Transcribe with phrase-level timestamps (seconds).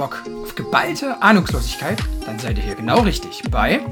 [0.00, 2.02] Bock auf geballte Ahnungslosigkeit?
[2.24, 3.84] Dann seid ihr hier genau richtig bei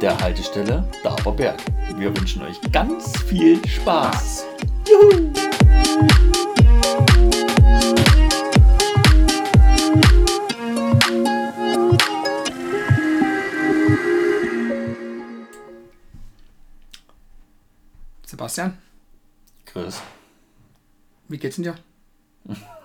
[0.00, 1.60] der Haltestelle Daberberg.
[1.96, 4.46] Wir wünschen euch ganz viel Spaß.
[4.88, 5.32] Juhu!
[18.24, 18.78] Sebastian,
[19.64, 20.00] Chris,
[21.26, 21.74] wie geht's denn dir?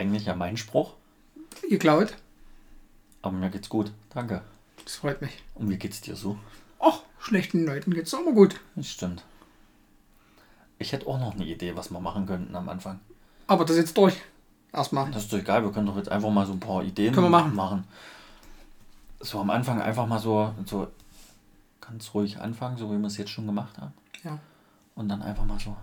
[0.00, 0.94] eigentlich ja mein Spruch,
[1.68, 2.14] Geklaut?
[3.22, 3.92] aber mir geht's gut.
[4.14, 4.42] Danke.
[4.84, 5.42] Das freut mich.
[5.54, 6.38] Und wie geht's dir so?
[6.78, 8.58] Ach, schlechten Leuten geht's auch mal gut.
[8.76, 9.22] Das stimmt.
[10.78, 12.98] Ich hätte auch noch eine Idee, was wir machen könnten am Anfang.
[13.46, 14.16] Aber das jetzt durch.
[14.72, 15.10] Erstmal.
[15.10, 17.26] Das ist doch egal, wir können doch jetzt einfach mal so ein paar Ideen Können
[17.26, 17.54] wir machen.
[17.54, 17.84] machen.
[19.20, 20.88] So am Anfang einfach mal so, so
[21.80, 23.92] ganz ruhig anfangen, so wie wir es jetzt schon gemacht haben.
[24.24, 24.38] Ja.
[24.94, 25.76] Und dann einfach mal so.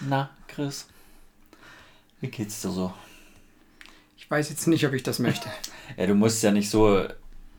[0.00, 0.88] Na, Chris,
[2.20, 2.92] wie geht's dir so?
[4.16, 5.48] Ich weiß jetzt nicht, ob ich das möchte.
[5.96, 7.04] Ja, du musst ja nicht so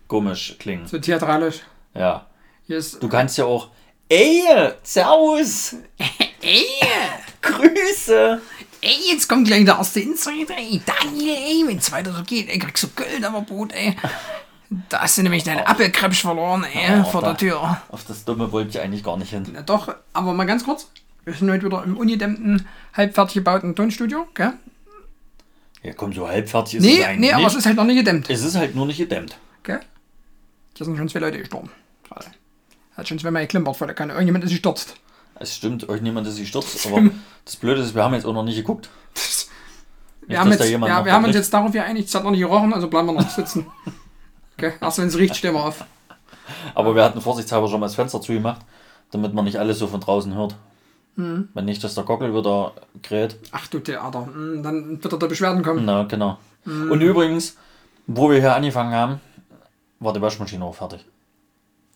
[0.09, 0.85] komisch klingen.
[0.85, 1.61] So theatralisch.
[1.93, 2.27] Ja.
[2.67, 3.01] Ist.
[3.01, 3.69] Du kannst ja auch.
[4.09, 4.43] Ey,
[4.83, 5.77] Servus!
[6.41, 6.65] Ey,
[7.41, 8.41] Grüße!
[8.81, 10.81] ey, jetzt kommt gleich der erste Insider, ey.
[10.85, 13.95] Daniel, ey, wenn es weiter so geht, ey, kriegst du Geld aber Brot, ey.
[14.89, 17.81] Da hast du nämlich deinen Appelkrebs verloren, ey, Oh, vor da- der Tür.
[17.89, 19.47] Auf das Dumme wollte ich eigentlich gar nicht hin.
[19.53, 20.89] Na doch, aber mal ganz kurz.
[21.27, 24.53] Wir sind heute wieder im ungedämmten, halbfertig gebauten Tonstudio, gell?
[25.83, 27.51] Ja, komm, so halbfertig ist Nee, es eigentlich nee, aber nicht.
[27.51, 29.37] es ist halt noch nicht gedämmt, es ist halt nur nicht gedämmt.
[29.63, 29.81] gell?
[30.77, 31.69] Hier sind schon zwei Leute gestorben.
[32.07, 32.27] Gerade.
[32.95, 34.13] Hat schon zweimal geklimpert vor der Kanne.
[34.13, 34.95] Irgendjemand ist gestürzt.
[35.35, 37.09] Es stimmt, euch niemand ist gestürzt, aber
[37.43, 38.89] das Blöde ist, wir haben jetzt auch noch nicht geguckt.
[40.21, 42.23] Wir, Nicht, haben, dass da jetzt, ja, wir haben uns jetzt darauf geeinigt, es hat
[42.23, 43.67] noch nicht gerochen, also bleiben wir noch sitzen.
[44.57, 45.83] Okay, erst wenn es riecht, stehen wir auf.
[46.73, 48.61] Aber wir hatten vorsichtshalber schon mal das Fenster zugemacht,
[49.11, 50.55] damit man nicht alles so von draußen hört.
[51.17, 51.49] Mhm.
[51.53, 52.71] Wenn nicht, dass der Gockel wieder
[53.03, 53.35] kräht.
[53.51, 55.83] Ach du Theater, Hm, dann wird er da Beschwerden kommen.
[55.85, 56.37] Na, genau.
[56.65, 56.91] Mhm.
[56.91, 57.57] Und übrigens,
[58.07, 59.19] wo wir hier angefangen haben,
[59.99, 61.03] war die Waschmaschine auch fertig.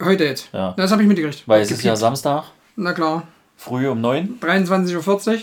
[0.03, 0.49] Heute jetzt.
[0.51, 0.73] Ja.
[0.75, 1.43] Das habe ich mitgekriegt.
[1.47, 1.95] Weil es ist ja.
[1.95, 2.45] Samstag,
[2.75, 3.27] Na klar.
[3.55, 4.39] früh um neun.
[4.41, 5.39] 23.40 Uhr.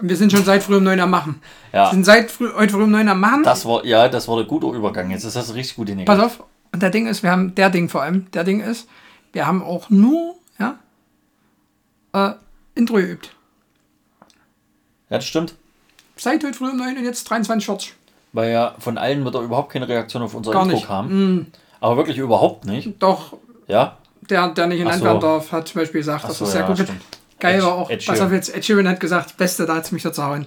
[0.00, 1.40] Wir sind schon seit früh um 9 am Machen.
[1.70, 3.42] Wir Ja, sind seit früh, heute früh um 9 am Machen.
[3.44, 5.10] das war, ja, das war der gute Übergang.
[5.10, 6.20] Jetzt ist das richtig gut Pass hingekriegt.
[6.20, 6.42] auf.
[6.72, 8.88] Und der Ding ist, wir haben, der Ding vor allem, der Ding ist,
[9.32, 10.34] wir haben auch nur,
[12.14, 12.30] äh,
[12.74, 13.30] Intro geübt.
[15.10, 15.54] Ja, das stimmt.
[16.16, 17.90] Seit heute früh um 9 und jetzt 23.40
[18.32, 20.84] Weil ja von allen wieder überhaupt keine Reaktion auf unser Gar Intro nicht.
[20.84, 20.88] Mm.
[20.88, 21.46] kam.
[21.80, 22.90] Aber wirklich überhaupt nicht.
[23.02, 23.36] Doch,
[23.66, 23.98] Ja.
[24.30, 25.04] der, der nicht genannt so.
[25.04, 26.90] werden darf, hat zum Beispiel gesagt, Ach dass so, das sehr ja, gut wird.
[27.40, 28.26] Geil Ed- war auch, Ed Sheeran.
[28.26, 30.46] auf jetzt, Ed Sheeran hat gesagt, Beste, da hat es mich zerzauen.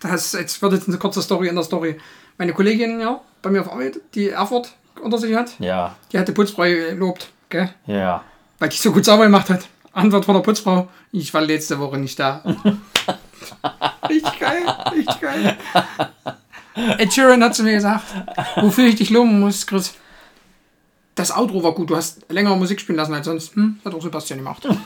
[0.00, 1.98] Das, jetzt wird jetzt eine kurze Story in der Story.
[2.36, 4.72] Meine Kollegin, ja, bei mir auf Arbeit, die Erfurt
[5.02, 7.70] unter sich hat, Ja, die hat die Putzfrau gelobt, gell?
[7.86, 8.22] ja.
[8.58, 9.68] Weil die so gut sauber gemacht hat.
[9.92, 12.42] Antwort von der Putzfrau, ich war letzte Woche nicht da.
[14.08, 15.56] richtig geil, richtig geil.
[16.98, 18.04] Ed Sheeran hat zu mir gesagt,
[18.56, 19.94] wofür ich dich loben muss, Chris.
[21.14, 23.54] Das Outro war gut, du hast längere Musik spielen lassen als sonst.
[23.56, 24.68] Hm, hat auch Sebastian gemacht.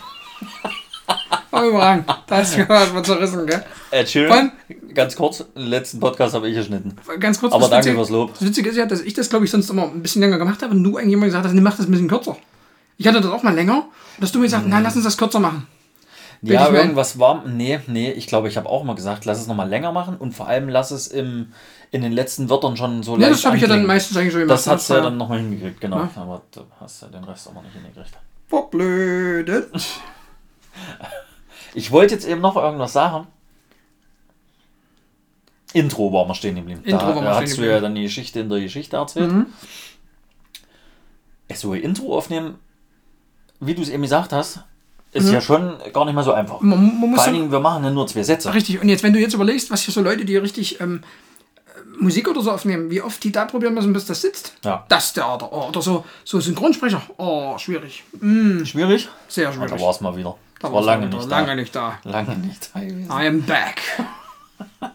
[1.50, 2.08] War überragend.
[2.26, 3.62] Da hast du gehört, was zerrissen, gell?
[3.90, 4.52] Ed Sheeran,
[4.94, 6.96] ganz kurz, den letzten Podcast habe ich geschnitten.
[7.20, 7.52] Ganz kurz.
[7.52, 8.32] Aber danke Witzige- fürs Lob.
[8.32, 10.62] Das Witzige ist ja, dass ich das, glaube ich, sonst immer ein bisschen länger gemacht
[10.62, 12.38] habe und du eigentlich immer gesagt hast, nee, mach das ein bisschen kürzer.
[12.98, 13.86] Ich hatte das auch mal länger.
[14.20, 15.66] Dass du mir gesagt hast, nein, lass uns das kürzer machen.
[16.42, 17.44] Bild Ja, irgendwas war.
[17.46, 20.34] Nee, nee, ich glaube, ich habe auch mal gesagt, lass es nochmal länger machen und
[20.34, 21.52] vor allem lass es im,
[21.92, 24.32] in den letzten Wörtern schon so Ja, leicht das habe ich ja dann meistens eigentlich
[24.32, 24.54] so gemacht.
[24.54, 25.98] Das hast du ja dann nochmal hingekriegt, genau.
[25.98, 26.10] Ja.
[26.16, 28.10] Aber du hast ja den Rest auch noch nicht hingekriegt.
[28.48, 29.70] Verblödet.
[31.74, 33.26] Ich wollte jetzt eben noch irgendwas sagen.
[35.72, 36.82] Intro war mal stehen geblieben.
[36.84, 37.62] Intro da war mal da hast du.
[37.62, 37.66] Mhm.
[37.66, 39.32] ja dann die Geschichte in der Geschichte erzählt.
[41.48, 42.58] Es so Intro aufnehmen,
[43.66, 44.60] wie du es eben gesagt hast,
[45.12, 46.60] ist ja schon gar nicht mal so einfach.
[46.60, 46.68] Mhm.
[46.70, 48.52] Man, man Vor allen Dingen, wir machen ja nur zwei Sätze.
[48.54, 48.80] richtig.
[48.80, 51.02] Und jetzt, wenn du jetzt überlegst, was hier so Leute, die richtig ähm,
[51.66, 54.54] äh, Musik oder so aufnehmen, wie oft die da probieren müssen, bis das sitzt.
[54.64, 54.84] Ja.
[54.88, 55.52] Das Theater.
[55.52, 57.02] Oh, oder so, so Synchronsprecher.
[57.18, 58.04] Oh, schwierig.
[58.20, 59.08] Mm, Schwierig?
[59.28, 59.70] sehr Ja, schwierig.
[59.72, 60.36] da war es mal wieder.
[60.60, 61.54] Da war lange nicht lange da.
[61.56, 61.98] nicht da.
[62.04, 63.10] Lange nicht da gewesen.
[63.10, 63.80] I am back.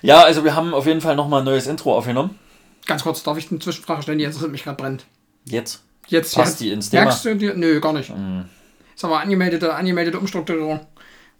[0.00, 2.38] Ja, also wir haben auf jeden Fall nochmal ein neues Intro aufgenommen.
[2.86, 5.06] Ganz kurz, darf ich eine Zwischenfrage stellen, die interessiert mich gerade brennt.
[5.44, 5.82] Jetzt.
[6.08, 7.04] Jetzt Passt die ins Thema?
[7.04, 7.54] Merkst du dir?
[7.54, 8.12] Nö, gar nicht.
[8.94, 10.80] Ist aber angemeldete, angemeldete Umstrukturierung.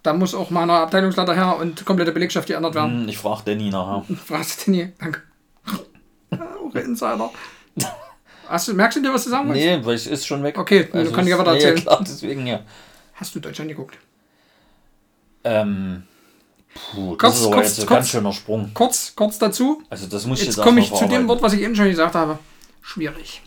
[0.02, 3.02] Da muss auch mal eine Abteilungsleiter her und komplette Belegschaft geändert werden.
[3.02, 4.04] Hm, Ich frage Danny nachher.
[4.26, 4.92] Fragst du nie.
[5.00, 5.22] Danke.
[6.30, 7.30] auch Insider.
[8.46, 9.62] Hast du, merkst du dir, was du sagen willst?
[9.62, 10.56] Nee, weil es ist schon weg.
[10.58, 11.76] Okay, dann kann ich ja ist- weiter nee, erzählen.
[11.82, 12.60] klar, deswegen ja.
[13.14, 13.98] Hast du Deutschland geguckt?
[15.44, 16.02] Ähm,
[16.92, 17.96] puh, das Kurz, ist aber kurz, jetzt ein kurz.
[17.98, 18.70] ganz schöner Sprung.
[18.74, 19.82] Kurz, kurz dazu.
[19.90, 21.88] Also das muss ich Jetzt jetzt komme ich zu dem Wort, was ich eben schon
[21.88, 22.38] gesagt habe.
[22.82, 23.42] Schwierig.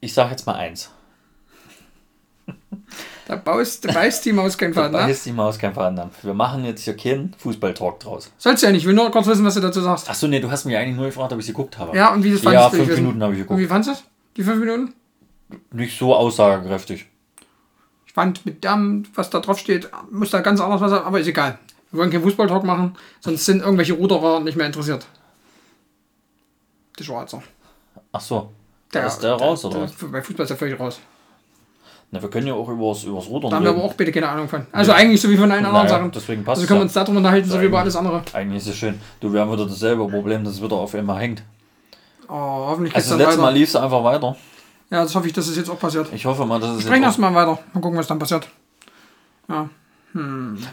[0.00, 0.90] Ich sage jetzt mal eins.
[3.26, 5.10] Da baust, da beißt die Maus keinen Faden Da ab.
[5.10, 6.10] ist die Maus kein Faden ab.
[6.22, 8.30] Wir machen jetzt hier keinen Fußballtalk draus.
[8.38, 8.82] Sollst du ja nicht.
[8.82, 10.08] Ich will nur kurz wissen, was du dazu sagst.
[10.08, 11.94] Achso, nee, du hast mich eigentlich nur gefragt, ob ich sie geguckt habe.
[11.96, 12.76] Ja, und wie das fandest Ja, du?
[12.78, 13.00] Ich fünf.
[13.00, 13.60] Minuten habe ich Und geguckt.
[13.60, 14.04] wie fandest du es?
[14.36, 14.94] Die fünf Minuten?
[15.72, 17.06] Nicht so aussagekräftig.
[18.06, 21.20] Ich fand mit dem, was da drauf steht, muss da ganz anders was sein, aber
[21.20, 21.58] ist egal.
[21.90, 25.06] Wir wollen keinen Fußballtalk machen, sonst sind irgendwelche Ruderer nicht mehr interessiert.
[26.98, 27.42] Die Schwarzer.
[28.12, 28.52] Achso.
[28.92, 29.92] Da ist der raus, oder was?
[29.92, 30.98] Bei Fußball ist er völlig raus.
[32.10, 34.28] Na, wir können ja auch übers, übers Rudern Da haben wir aber auch bitte keine
[34.30, 34.66] Ahnung von.
[34.72, 36.10] Also eigentlich so wie von allen anderen Naja, Sachen.
[36.10, 36.84] deswegen passt Also es können wir ja.
[36.84, 38.22] uns darüber unterhalten, so wie über alles andere.
[38.32, 38.98] Eigentlich ist es schön.
[39.20, 41.42] Du, wir haben wieder dasselbe Problem, dass es wieder auf einmal hängt.
[42.28, 43.42] Oh, hoffentlich Also das letzte.
[43.42, 44.36] Mal lief es einfach weiter.
[44.90, 46.08] Ja, das hoffe ich, dass es jetzt auch passiert.
[46.14, 47.58] Ich hoffe mal, dass es Sprechen jetzt erst mal weiter.
[47.74, 48.48] Mal gucken, was dann passiert.
[49.48, 49.68] Ja.
[50.14, 50.18] auch...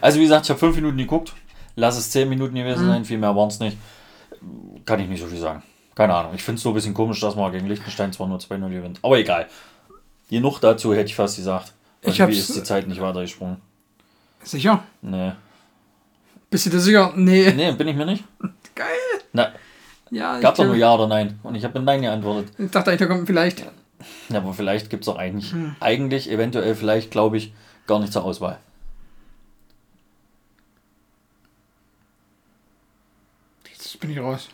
[0.00, 1.34] Also wie gesagt, ich habe fünf Minuten geguckt.
[1.74, 2.90] Lass es zehn Minuten gewesen Mhm.
[2.90, 3.76] sein, viel mehr waren es nicht.
[4.86, 5.62] Kann ich nicht so viel sagen.
[5.96, 6.34] Keine Ahnung.
[6.34, 9.00] Ich finde es so ein bisschen komisch, dass man gegen Liechtenstein zwar nur 2-0 gewinnt.
[9.02, 9.48] Aber egal.
[10.30, 11.72] Genug dazu, hätte ich fast gesagt.
[12.02, 13.56] Ich Irgendwie hab's- ist die Zeit nicht weitergesprungen.
[14.44, 14.84] Sicher?
[15.02, 15.32] Nee.
[16.50, 17.12] Bist du dir sicher?
[17.16, 17.50] Nee.
[17.52, 18.22] Nee, bin ich mir nicht.
[18.76, 18.86] Geil.
[19.32, 19.52] Na,
[20.10, 21.40] Ja, gab doch nur Ja oder Nein.
[21.42, 22.52] Und ich habe mit Nein geantwortet.
[22.58, 23.64] ich dachte eigentlich, da kommt vielleicht.
[24.28, 25.74] Ja, aber vielleicht gibt es doch eigentlich, Hm.
[25.80, 27.52] eigentlich, eventuell, vielleicht, glaube ich,
[27.86, 28.58] gar nicht zur Auswahl.
[33.70, 34.48] Jetzt bin ich raus.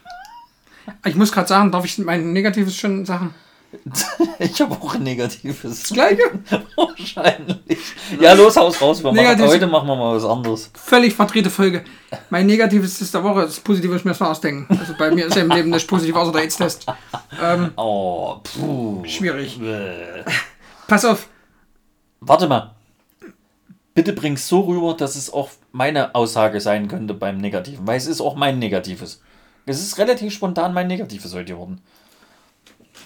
[1.07, 3.35] Ich muss gerade sagen, darf ich mein Negatives schon sagen?
[4.39, 5.63] Ich habe auch ein negatives.
[5.63, 6.23] Das gleiche?
[6.77, 7.79] Wahrscheinlich.
[8.21, 9.03] Ja, los, haus raus.
[9.03, 10.71] Wir machen, heute machen wir mal was anderes.
[10.75, 11.85] Völlig verdrehte Folge.
[12.29, 13.43] Mein Negatives ist der Woche.
[13.43, 14.67] Das Positive ist mir erstmal ausdenken.
[14.79, 16.87] Also bei mir ist ja im Leben nicht positiv, außer der AIDS-Test.
[17.41, 19.05] Ähm, Oh, puh.
[19.07, 19.59] Schwierig.
[19.61, 20.25] Bäh.
[20.89, 21.29] pass auf.
[22.21, 22.75] Warte mal.
[23.95, 27.87] Bitte bring's so rüber, dass es auch meine Aussage sein könnte beim Negativen.
[27.87, 29.23] Weil es ist auch mein Negatives.
[29.67, 31.81] Es ist relativ spontan mein Negatives heute geworden.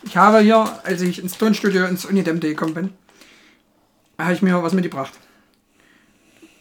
[0.04, 2.92] Ich habe hier, als ich ins Tonstudio ins Unidem Day gekommen bin,
[4.18, 5.12] habe ich mir was mitgebracht.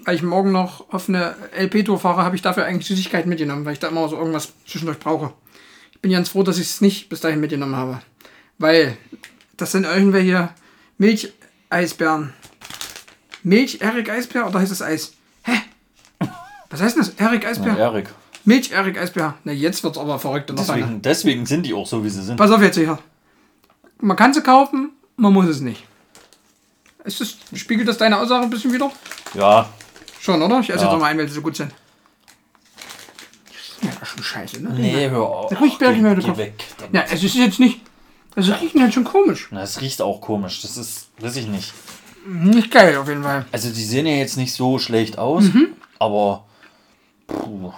[0.04, 3.74] Weil ich morgen noch auf eine LP-Tour fahre, habe ich dafür eigentlich Süßigkeiten mitgenommen, weil
[3.74, 5.34] ich da immer so irgendwas zwischendurch brauche.
[5.92, 8.02] Ich bin ganz froh, dass ich es nicht bis dahin mitgenommen habe.
[8.58, 8.98] Weil
[9.58, 10.50] das sind irgendwelche
[10.98, 12.34] Milcheisbären.
[13.44, 15.14] Milch, Erik Eisbär oder heißt das Eis?
[15.44, 15.62] Hä?
[16.70, 17.14] Was heißt denn das?
[17.16, 17.74] Erik Eisbär?
[17.74, 18.10] Ja, Erik.
[18.46, 19.36] Milch, Erik Eisbär.
[19.44, 20.50] Na, jetzt wird's aber verrückt.
[20.52, 20.60] und.
[20.60, 22.38] Deswegen, deswegen sind die auch so, wie sie sind.
[22.38, 22.98] Pass auf jetzt hier.
[24.00, 25.84] Man kann sie kaufen, man muss es nicht.
[27.04, 28.92] Ist das, spiegelt das deine Aussage ein bisschen wieder?
[29.34, 29.70] Ja,
[30.20, 30.60] Schon, oder?
[30.60, 30.86] Ich esse Ja.
[30.86, 31.72] jetzt noch mal ein, weil sie so gut sind.
[33.82, 34.72] Ja, das ist schon scheiße, ne?
[34.76, 35.52] nee, hör auf.
[35.52, 36.64] Da riecht Berg Geh- den geh weg.
[36.92, 37.82] Ja, es ist jetzt nicht.
[38.36, 39.48] Also riechen halt schon komisch.
[39.52, 40.62] Na, es riecht auch komisch.
[40.64, 41.74] Das ist, weiß ich nicht.
[42.28, 43.46] Nicht geil auf jeden Fall.
[43.52, 45.68] Also die sehen ja jetzt nicht so schlecht aus, Mhm.
[46.00, 46.46] aber
[47.28, 47.72] puh,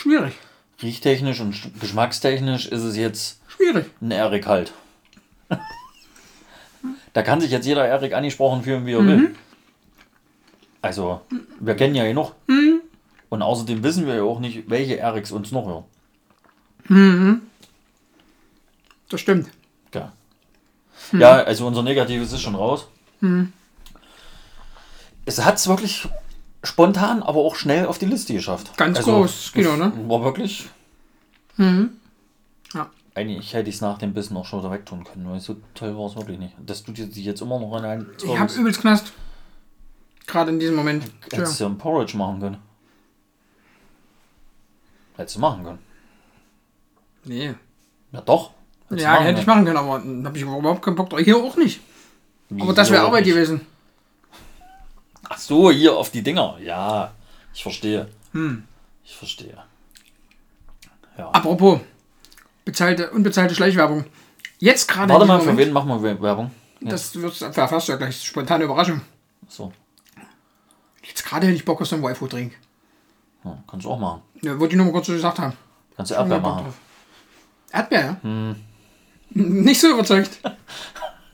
[0.00, 0.34] Schwierig.
[0.82, 3.86] riechtechnisch und sch- geschmackstechnisch ist es jetzt Schwierig.
[4.00, 4.72] ein Erik halt.
[7.12, 9.08] da kann sich jetzt jeder Erik angesprochen fühlen, wie er Mhm.
[9.08, 9.34] will.
[10.82, 11.20] Also,
[11.58, 12.32] wir kennen ja genug.
[12.46, 12.80] Mhm.
[13.28, 15.84] Und außerdem wissen wir ja auch nicht, welche Eriks uns noch
[16.88, 17.42] hören.
[19.08, 19.48] Das stimmt.
[19.94, 20.12] Ja.
[21.10, 21.20] Hm.
[21.20, 22.88] ja, also unser Negatives ist schon raus.
[25.26, 26.08] Es hat es wirklich
[26.62, 28.76] spontan, aber auch schnell auf die Liste geschafft.
[28.76, 29.92] Ganz also, groß das ne?
[30.06, 30.68] War wirklich.
[31.58, 32.90] Ja.
[33.14, 35.96] Eigentlich hätte ich es nach dem Bissen auch schon wieder wegtun können, weil so toll
[35.96, 36.54] war es wirklich nicht.
[36.64, 39.12] Dass du dir die jetzt immer noch in einen Ich hab übelst Knast.
[40.26, 41.04] Gerade in diesem Moment.
[41.32, 42.58] Hättest du ein Porridge machen können.
[45.16, 45.78] Hättest du machen können.
[47.24, 47.54] Nee.
[48.12, 48.52] Ja doch.
[48.88, 49.64] Hättest Ja, hätte ich können.
[49.64, 51.20] machen können, aber dann habe ich überhaupt keinen Bock drauf.
[51.20, 51.80] Hier auch nicht.
[52.48, 53.34] Wie, Aber das wäre Arbeit nicht.
[53.34, 53.66] gewesen.
[55.32, 56.58] Ach so, hier auf die Dinger.
[56.60, 57.12] Ja,
[57.54, 58.08] ich verstehe.
[58.32, 58.64] Hm.
[59.04, 59.56] Ich verstehe.
[61.16, 61.30] Ja.
[61.30, 61.80] Apropos,
[62.64, 64.04] bezahlte, unbezahlte Schleichwerbung.
[64.58, 66.50] Jetzt gerade Warte mal, diesem für Moment, wen machen wir Werbung?
[66.80, 66.90] Ja.
[66.90, 68.22] Das wird erfährst du ja gleich.
[68.22, 69.00] Spontane Überraschung.
[69.48, 69.72] So,
[71.02, 72.52] Jetzt gerade hätte ich Bock auf so einen Waifu-Drink.
[73.44, 74.22] ja, kannst du auch machen.
[74.42, 75.54] Ja, wollte ich nur mal kurz so gesagt haben.
[75.96, 76.64] Kannst du Erdbeer machen.
[76.64, 76.74] drauf.
[77.72, 78.16] Erdbeer, ja?
[78.22, 78.56] Hm.
[79.30, 80.40] Nicht so überzeugt.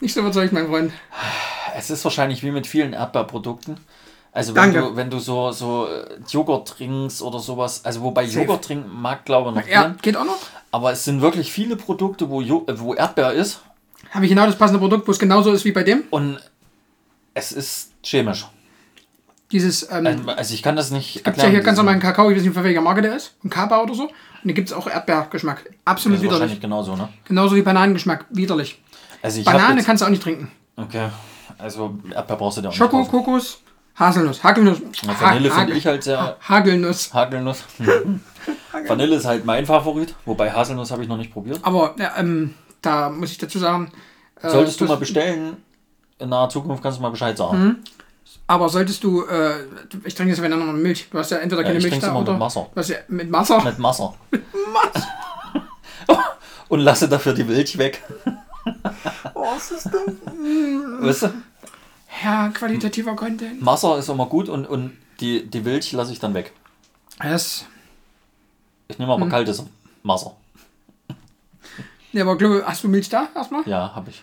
[0.00, 0.92] Nicht so überzeugt, mein Freund.
[1.78, 3.76] Es ist wahrscheinlich wie mit vielen Erdbeerprodukten.
[4.32, 4.80] Also wenn Danke.
[4.90, 8.40] du, wenn du so, so äh, Joghurt trinkst oder sowas, also wobei Safe.
[8.40, 10.38] Joghurt trinken mag glaube ich noch Ja, gehen, geht auch noch.
[10.72, 13.60] aber es sind wirklich viele Produkte, wo, jo äh, wo Erdbeer ist
[14.10, 16.04] Habe ich genau das passende Produkt, wo es genauso ist wie bei dem.
[16.10, 16.38] und
[17.34, 18.46] es ist chemisch.
[19.52, 22.36] Dieses, ähm, Also, also ich kann das nicht Gibt ja hier ganz normalen Kakao, ich
[22.36, 23.34] weiß nicht, von welcher Marke der ist.
[23.44, 24.02] Ein Kaba oder so.
[24.04, 24.10] Und
[24.44, 25.70] da gibt es auch Erdbeergeschmack.
[25.84, 26.40] Absolut Das ist widerlich.
[26.40, 27.08] wahrscheinlich genauso, ne?
[27.24, 28.24] Genauso wie Bananengeschmack.
[28.30, 28.82] Widerlich.
[29.22, 30.50] Also Banane jetzt, kannst du auch nicht trinken.
[30.76, 31.08] Okay,
[31.58, 33.10] also Erdbeer brauchst du da auch Schoko, nicht.
[33.10, 33.60] Kokos,
[33.98, 34.42] Haselnuss.
[34.44, 34.78] Hagelnuss.
[35.02, 36.36] Ja, Vanille Ha- finde ich halt sehr...
[36.46, 37.14] Hagelnuss.
[37.14, 37.64] Hagelnuss.
[38.86, 41.60] Vanille ist halt mein Favorit, wobei Haselnuss habe ich noch nicht probiert.
[41.62, 43.90] Aber ja, ähm, da muss ich dazu sagen.
[44.42, 45.56] äh, Solltest du mal bestellen,
[46.18, 47.58] in naher Zukunft kannst du mal Bescheid sagen.
[47.58, 47.76] Mhm.
[48.48, 49.64] Aber solltest du, äh,
[50.04, 51.08] ich trinke jetzt wenn dann noch Milch.
[51.10, 52.68] Du hast ja entweder Ja, keine ich Milch da immer oder mit Wasser.
[52.72, 53.62] Du hast ja mit Wasser.
[53.64, 54.14] Mit Wasser.
[56.68, 58.02] Und lasse dafür die Milch weg.
[59.34, 61.00] Oh, was ist denn?
[61.02, 61.32] Weißt du?
[62.24, 63.64] Ja, qualitativer Content.
[63.64, 66.52] Wasser ist immer gut und, und die, die Milch lasse ich dann weg.
[67.18, 67.64] Das,
[68.88, 69.30] Ich nehme aber Hm.
[69.30, 69.64] kaltes
[70.02, 70.36] Wasser.
[72.12, 73.66] ja, aber glaube, hast du Milch da erstmal?
[73.68, 74.22] Ja, habe ich.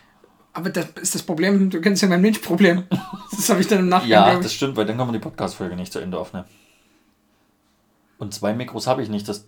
[0.54, 2.84] Aber das ist das Problem, du kennst ja mein Milchproblem.
[3.32, 4.36] Das habe ich dann im Nachhinein.
[4.36, 6.46] Ja, das stimmt, weil dann kann man die Podcast-Folge nicht zu Ende aufnehmen.
[8.20, 9.46] Und zwei Mikros habe ich nicht, dass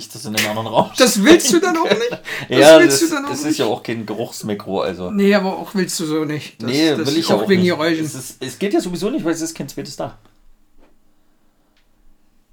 [0.00, 2.10] ich das in den anderen Raum das willst du dann auch nicht?
[2.48, 3.58] Das Ja, willst das, du dann auch das ist nicht?
[3.58, 5.10] ja auch kein Geruchsmikro, also.
[5.10, 6.62] Nee, aber auch willst du so nicht.
[6.62, 7.70] Das, nee, das will ich auch auch wegen nicht.
[7.70, 8.04] Geräuschen.
[8.04, 10.18] Es, ist, es geht ja sowieso nicht, weil es ist kein zweites da.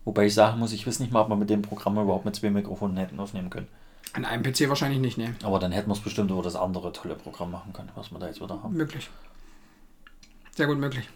[0.06, 2.36] Wobei ich sagen muss, ich weiß nicht mal, ob wir mit dem Programm überhaupt mit
[2.36, 3.68] zwei Mikrofonen hätten aufnehmen können.
[4.14, 5.30] An einem PC wahrscheinlich nicht, nee.
[5.44, 8.20] Aber dann hätten wir es bestimmt über das andere tolle Programm machen können, was wir
[8.20, 8.74] da jetzt wieder haben.
[8.76, 9.10] Möglich.
[10.56, 11.08] Sehr gut möglich.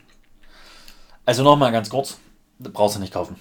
[1.25, 2.17] Also nochmal ganz kurz,
[2.59, 3.35] brauchst du nicht kaufen.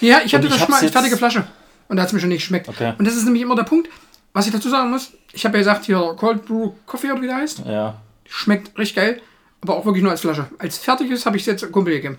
[0.00, 1.46] Ja, ich hatte ich das schon mal als fertige Flasche.
[1.90, 2.68] Und da hat es mir schon nicht geschmeckt.
[2.68, 2.94] Okay.
[2.98, 3.88] Und das ist nämlich immer der Punkt,
[4.32, 5.12] was ich dazu sagen muss.
[5.32, 7.64] Ich habe ja gesagt, hier Cold Brew Coffee oder wie der heißt.
[7.66, 7.96] Ja,
[8.28, 9.20] Schmeckt richtig geil,
[9.60, 10.46] aber auch wirklich nur als Flasche.
[10.58, 12.18] Als fertiges habe ich es jetzt Kumpel gegeben.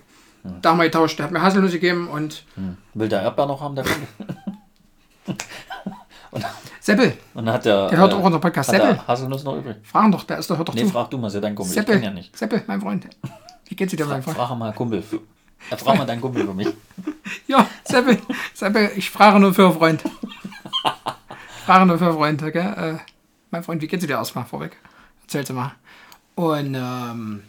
[0.62, 1.18] Da haben wir getauscht.
[1.20, 2.44] Der hat mir Haselnuss gegeben und
[2.94, 3.86] will der Erdbeer noch haben, der
[6.32, 6.46] und,
[6.80, 7.14] Seppel.
[7.34, 8.74] und hat der, Der hört äh, auch unseren Podcast.
[8.74, 9.08] hat Seppel.
[9.08, 9.78] Haselnuss noch übrig.
[9.84, 10.90] Fragen doch, der ist doch, hört doch Nee, zu.
[10.90, 11.72] frag du mal, ist ja dein Kumpel.
[11.72, 11.96] Ich Seppel.
[11.96, 12.36] kenn ja nicht.
[12.38, 13.08] Seppel, mein Freund.
[13.68, 14.36] Wie geht's dir mein Freund?
[14.38, 15.04] Frag mal Kumpel.
[15.70, 16.68] Ja, frag mal deinen Kumpel für mich.
[17.48, 18.20] Ja, Seppel,
[18.54, 20.04] Seppel, ich frage nur für einen Freund.
[21.66, 22.60] frage nur für einen Freund, okay?
[22.60, 22.98] Äh,
[23.52, 24.78] mein Freund, wie geht's dir erstmal vorweg?
[25.24, 25.74] Erzähl's mal.
[26.36, 27.44] Und, ähm,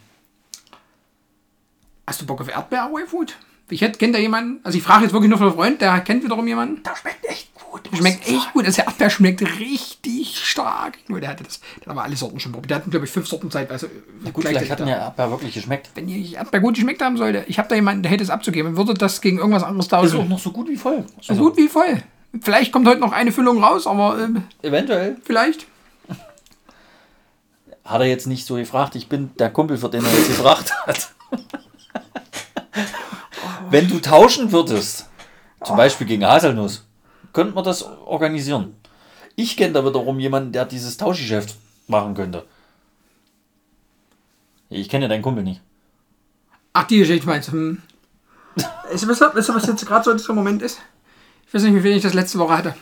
[2.07, 3.37] hast du Bock auf erdbeer food
[3.71, 4.61] Ich hätte, kennt da jemanden?
[4.65, 6.83] Also ich frage jetzt wirklich nur für einen Freund, der kennt wiederum jemanden.
[6.83, 7.81] Das schmeckt echt gut.
[7.97, 8.67] Schmeckt echt gut.
[8.67, 10.99] Das Erdbeer schmeckt richtig stark.
[11.09, 12.71] Nur der hatte das, der hat aber alle Sorten schon probiert.
[12.71, 13.71] Der hatten, glaube ich, fünf Sorten Zeit.
[13.71, 13.87] Also,
[14.33, 15.91] Gut, vielleicht hat mir Erdbeer wirklich geschmeckt.
[15.95, 18.77] wenn ihr Erdbeer gut geschmeckt haben sollte, ich habe da jemanden, der hätte es abzugeben,
[18.77, 20.29] würde das gegen irgendwas anderes Ist auch tauschen.
[20.29, 21.05] noch so gut wie voll.
[21.23, 22.03] So gut wie voll.
[22.43, 25.17] Vielleicht kommt heute noch eine Füllung raus, aber ähm, Eventuell.
[25.25, 25.67] vielleicht.
[27.85, 28.95] Hat er jetzt nicht so gefragt.
[28.95, 31.11] Ich bin der Kumpel, für den er jetzt gefragt hat.
[33.73, 35.09] Wenn du tauschen würdest,
[35.65, 36.85] zum Beispiel gegen Haselnuss,
[37.33, 38.77] könnte man das organisieren.
[39.35, 42.45] Ich kenne da wiederum jemanden, der dieses Tauschgeschäft machen könnte.
[44.69, 45.63] Ich kenne ja deinen Kumpel nicht.
[46.75, 47.53] Ach, die Geschichte meinst du?
[47.53, 47.83] Hm.
[48.91, 49.05] Weißt
[49.49, 50.79] du, was, jetzt gerade so dieser Moment ist?
[51.49, 52.75] Ich weiß nicht, wie viel ich das letzte Woche hatte.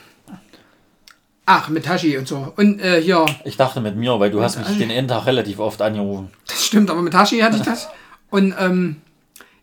[1.46, 2.52] Ach, mit Tashi und so.
[2.56, 5.60] Und äh, hier, Ich dachte mit mir, weil du hast mich den einen Tag relativ
[5.60, 6.32] oft angerufen.
[6.48, 7.88] das stimmt, aber mit Tashi hatte ich das.
[8.30, 8.96] Und ähm,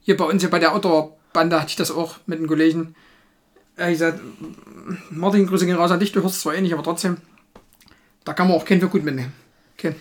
[0.01, 0.73] hier bei uns, hier bei der
[1.37, 2.95] Outdoor-Bande hatte ich das auch mit einem Kollegen.
[3.77, 4.19] Äh, ich gesagt,
[5.09, 7.17] Martin, Grüße gehen raus an dich, du hörst zwar eh nicht, aber trotzdem.
[8.25, 9.33] Da kann man auch kein für gut mitnehmen.
[9.77, 9.95] Kein.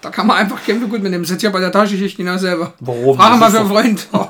[0.00, 1.22] Da kann man einfach kein für gut mitnehmen.
[1.22, 2.74] Das ist jetzt hier bei der Taschengeschichte genau selber.
[2.80, 3.16] Warum?
[3.16, 4.08] Frage mal für einen Freund.
[4.12, 4.28] Oh.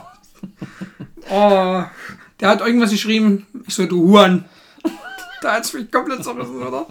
[1.31, 1.83] oh,
[2.41, 3.47] der hat irgendwas geschrieben.
[3.67, 4.45] Ich so, du Huan.
[5.41, 6.87] Da hat's mich komplett zerrissen, oder?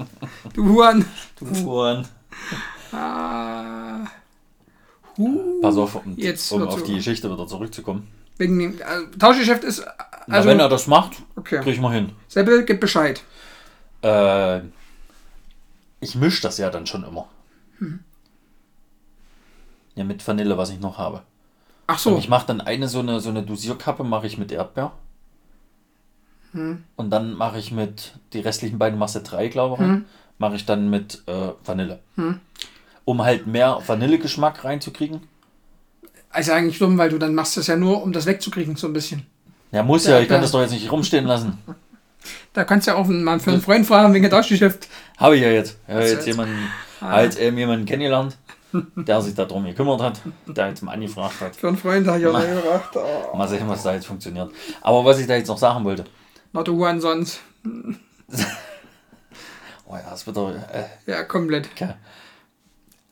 [0.53, 1.05] Du Huan.
[1.37, 2.07] Du Huren.
[2.93, 4.05] Ah.
[5.17, 5.59] Hu.
[5.61, 8.07] Pass auf, um, Jetzt um auf die Geschichte wieder zurückzukommen.
[8.37, 9.85] Wegen dem also, Tauschgeschäft ist.
[10.27, 11.59] Na, Also, wenn er das macht, okay.
[11.61, 12.11] krieg ich mal hin.
[12.27, 13.23] Seppel, gib Bescheid.
[14.01, 14.59] Äh,
[15.99, 17.27] ich mische das ja dann schon immer.
[17.79, 17.99] Hm.
[19.95, 21.23] Ja, mit Vanille, was ich noch habe.
[21.87, 22.11] Ach so.
[22.11, 24.91] Und ich mache dann eine so eine, so eine Dosierkappe, mache ich mit Erdbeer.
[26.51, 26.83] Hm.
[26.95, 30.05] Und dann mache ich mit, die restlichen beiden Masse 3, glaube ich, rein,
[30.37, 31.99] mache ich dann mit äh, Vanille.
[32.15, 32.39] Hm.
[33.05, 35.21] Um halt mehr Vanillegeschmack reinzukriegen.
[36.29, 38.93] Also eigentlich dumm, weil du dann machst das ja nur, um das wegzukriegen, so ein
[38.93, 39.25] bisschen.
[39.71, 41.57] Ja, muss Ja, ja, ich kann das doch jetzt nicht rumstehen lassen.
[42.51, 44.87] Da kannst du ja auch mal für einen Freund fragen wegen Tauschgeschäft.
[45.17, 45.77] Habe ich ja jetzt.
[45.87, 46.27] Ich habe du jetzt jetzt?
[46.27, 46.57] jemanden,
[46.99, 47.11] Ah.
[47.11, 48.35] halt eben jemanden kennengelernt,
[48.95, 51.55] der sich darum gekümmert hat, der jetzt mal angefragt hat.
[51.55, 52.97] Für einen Freund habe ich auch gedacht.
[53.31, 54.49] Oh, Mal sehen, was da jetzt funktioniert.
[54.81, 56.03] Aber was ich da jetzt noch sagen wollte.
[56.51, 57.39] not a Huan sonst.
[59.89, 60.49] Oh ja, es wird doch.
[60.51, 61.69] Äh, Ja, komplett.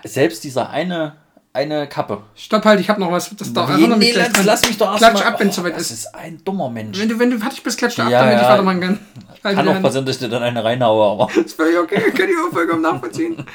[0.04, 1.16] Selbst dieser eine,
[1.56, 2.22] eine Kappe.
[2.36, 3.36] Stopp halt, ich habe noch was.
[3.36, 4.46] Das da Nee, nee, lass, dran.
[4.46, 5.92] lass mich doch erst Klatsch mal- ab, wenn es oh, soweit Das ist.
[6.06, 7.00] ist ein dummer Mensch.
[7.00, 8.50] Wenn du, wenn du fertig bist, klatsch ab, Ja, damit ich ja.
[8.52, 9.00] weitermachen kann.
[9.44, 9.84] Halt Kann auch Hand.
[9.84, 11.28] passieren, dass ich dir dann eine reinhaue, aber.
[11.34, 13.46] Das ist völlig okay, kann ich auch vollkommen nachvollziehen.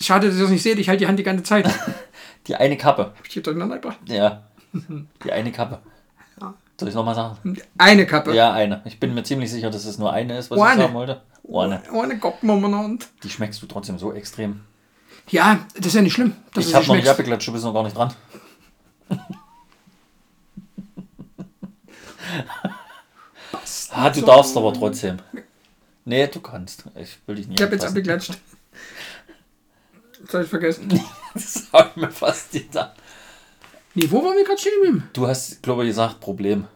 [0.00, 1.66] Schade, dass ihr das nicht seht, ich halte die Hand die ganze Zeit.
[1.66, 1.74] Hab
[2.48, 3.12] Die eine Kappe.
[3.22, 3.98] ich die durcheinander gebracht?
[4.06, 4.42] Ja.
[5.24, 5.78] Die eine Kappe.
[6.80, 7.56] Soll ich nochmal sagen?
[7.78, 8.34] Eine Kappe.
[8.34, 8.82] Ja, eine.
[8.86, 10.72] Ich bin mir ziemlich sicher, dass es nur eine ist, was Eine.
[10.72, 11.20] ich sagen wollte.
[11.44, 13.04] Ohne Kopf umeinander.
[13.22, 14.62] Die schmeckst du trotzdem so extrem.
[15.28, 16.34] Ja, das ist ja nicht schlimm.
[16.56, 18.12] Ich habe noch nicht abgeklatscht, du bist noch gar nicht dran.
[23.90, 25.18] ah, du darfst aber trotzdem.
[26.04, 26.84] Nee, du kannst.
[26.96, 28.38] Ich will dich nicht Ich habe jetzt abgeklatscht.
[30.24, 31.00] Das habe ich vergessen.
[31.34, 32.92] Das habe ich mir fast gedacht.
[33.94, 35.10] Nee, wo waren wir gerade stehen geblieben?
[35.12, 36.68] Du hast, glaube ich, gesagt, Problem.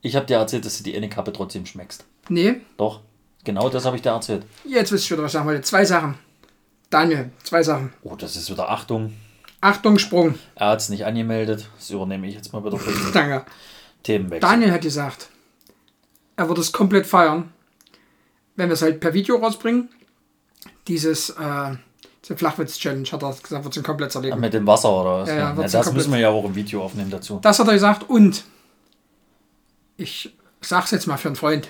[0.00, 2.04] Ich habe dir erzählt, dass du die eine Kappe trotzdem schmeckst.
[2.28, 3.00] Nee, Doch,
[3.42, 4.46] genau das habe ich dir erzählt.
[4.64, 5.62] jetzt wisst ihr wieder, was ich sagen wollte.
[5.62, 6.16] Zwei Sachen.
[6.92, 7.92] Daniel, zwei Sachen.
[8.02, 9.14] Oh, das ist wieder Achtung.
[9.62, 10.34] Achtung, Sprung.
[10.56, 11.68] Er hat es nicht angemeldet.
[11.78, 13.46] Das übernehme ich jetzt mal wieder für Danke.
[14.02, 14.40] Themenwechsel.
[14.40, 15.28] Daniel hat gesagt,
[16.36, 17.50] er würde es komplett feiern,
[18.56, 19.88] wenn wir es halt per Video rausbringen.
[20.86, 21.76] Dieses, äh,
[22.22, 24.38] diese Flachwitz-Challenge hat er gesagt, wird es komplett zerlegen.
[24.38, 25.28] Mit dem Wasser oder was?
[25.30, 27.38] Ja, ja, wird's das müssen wir ja auch im Video aufnehmen dazu.
[27.40, 28.44] Das hat er gesagt und
[29.96, 31.68] ich sag's jetzt mal für einen Freund.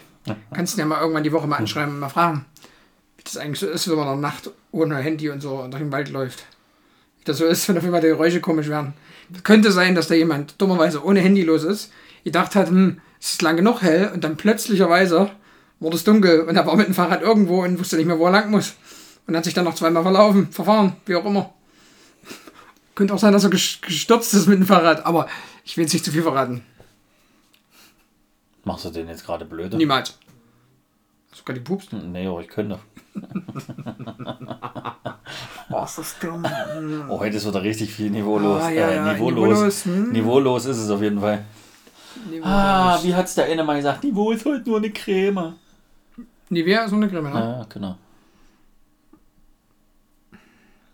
[0.53, 2.47] Kannst du ja mal irgendwann die Woche mal anschreiben und mal fragen,
[3.23, 5.83] wie das eigentlich so ist, wenn man in der Nacht ohne Handy und so durch
[5.83, 6.45] den Wald läuft.
[7.21, 8.95] Wie das so ist, wenn auf einmal die Geräusche komisch werden.
[9.45, 11.93] Könnte sein, dass da jemand dummerweise ohne Handy los ist,
[12.25, 15.31] gedacht hat, hm, es ist lang genug hell und dann plötzlicherweise
[15.79, 18.27] wurde es dunkel und er war mit dem Fahrrad irgendwo und wusste nicht mehr, wo
[18.27, 18.75] er lang muss.
[19.27, 21.55] Und hat sich dann noch zweimal verlaufen, verfahren, wie auch immer.
[22.97, 25.29] Könnte auch sein, dass er ges- gestürzt ist mit dem Fahrrad, aber
[25.65, 26.65] ich will jetzt nicht zu viel verraten.
[28.65, 29.77] Machst du den jetzt gerade blöde?
[29.77, 30.19] Niemals.
[31.33, 31.87] Sogar die Pups.
[31.93, 32.79] Nee, aber ich könnte.
[35.75, 36.45] Oh, ist das dumm.
[37.09, 38.61] Oh, heute ist wieder richtig viel niveaulos.
[38.63, 39.47] Ah, ja, äh, ja, niveaulos.
[39.49, 40.13] niveaulos, hm.
[40.13, 41.45] Niveaulos ist es auf jeden Fall.
[42.43, 44.05] Ah, wie hat's der eine mal gesagt?
[44.05, 45.55] Niveau ist heute nur eine Creme.
[46.51, 47.39] Nivea ist so eine Creme, ne?
[47.41, 47.97] Ja, genau.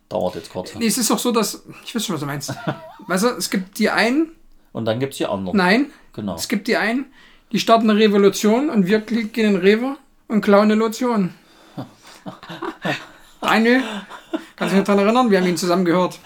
[0.09, 0.75] Dauert jetzt kurz.
[0.77, 1.65] Nee, es ist doch so, dass.
[1.85, 2.55] Ich weiß schon, was du meinst.
[3.09, 4.31] weißt du, es gibt die einen.
[4.73, 5.57] Und dann gibt's die anderen.
[5.57, 6.37] Nein, Genau.
[6.37, 7.07] es gibt die einen,
[7.53, 9.97] die starten eine Revolution und wir gehen in den Rewe
[10.29, 11.35] und klauen eine Lotion.
[13.41, 13.83] Daniel,
[14.57, 15.31] kannst du dich daran erinnern?
[15.31, 16.19] Wir haben ihn zusammen gehört.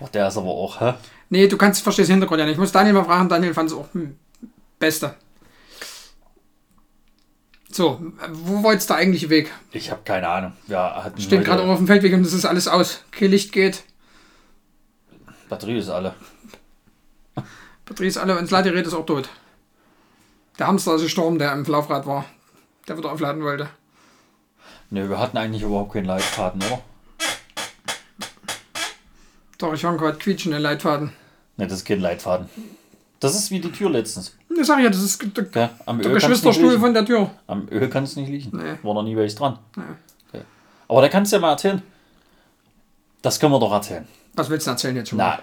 [0.00, 0.94] Oh, der ist aber auch, hä?
[1.30, 2.54] Nee, du kannst, verstehst den Hintergrund ja nicht.
[2.54, 3.28] Ich muss Daniel mal fragen.
[3.28, 4.16] Daniel fand es auch hm,
[4.78, 5.14] Beste.
[7.70, 9.52] So, wo war jetzt der eigentliche Weg?
[9.72, 10.52] Ich habe keine Ahnung.
[10.66, 13.04] Wir hatten Stehen gerade auf dem Feldweg und das ist alles aus.
[13.08, 13.84] Okay, Licht geht.
[15.48, 16.14] Batterie ist alle.
[17.84, 19.28] Batterie ist alle und das Ladegerät ist auch tot.
[20.58, 22.24] Der Hamster ist gestorben, der im Laufrad war.
[22.88, 23.68] Der wieder aufladen wollte.
[24.90, 26.80] Ne, wir hatten eigentlich überhaupt keinen Leitfaden, oder?
[29.58, 31.12] Doch, ich war gerade quietschende Leitfaden.
[31.56, 32.48] Ne, das ist kein Leitfaden.
[33.18, 34.36] Das ist wie die Tür letztens.
[34.56, 35.70] Das sag ich ja, das ist der, Gell?
[35.86, 37.30] Am der Öl Geschwisterstuhl von der Tür.
[37.46, 38.56] Am Öl kannst du nicht liegen.
[38.56, 38.76] Nee.
[38.82, 39.58] War noch nie welches dran.
[39.76, 39.82] Nee.
[40.28, 40.44] Okay.
[40.88, 41.82] Aber da kannst du ja mal erzählen.
[43.22, 44.06] Das können wir doch erzählen.
[44.34, 45.18] Was willst du erzählen jetzt schon?
[45.18, 45.40] Na,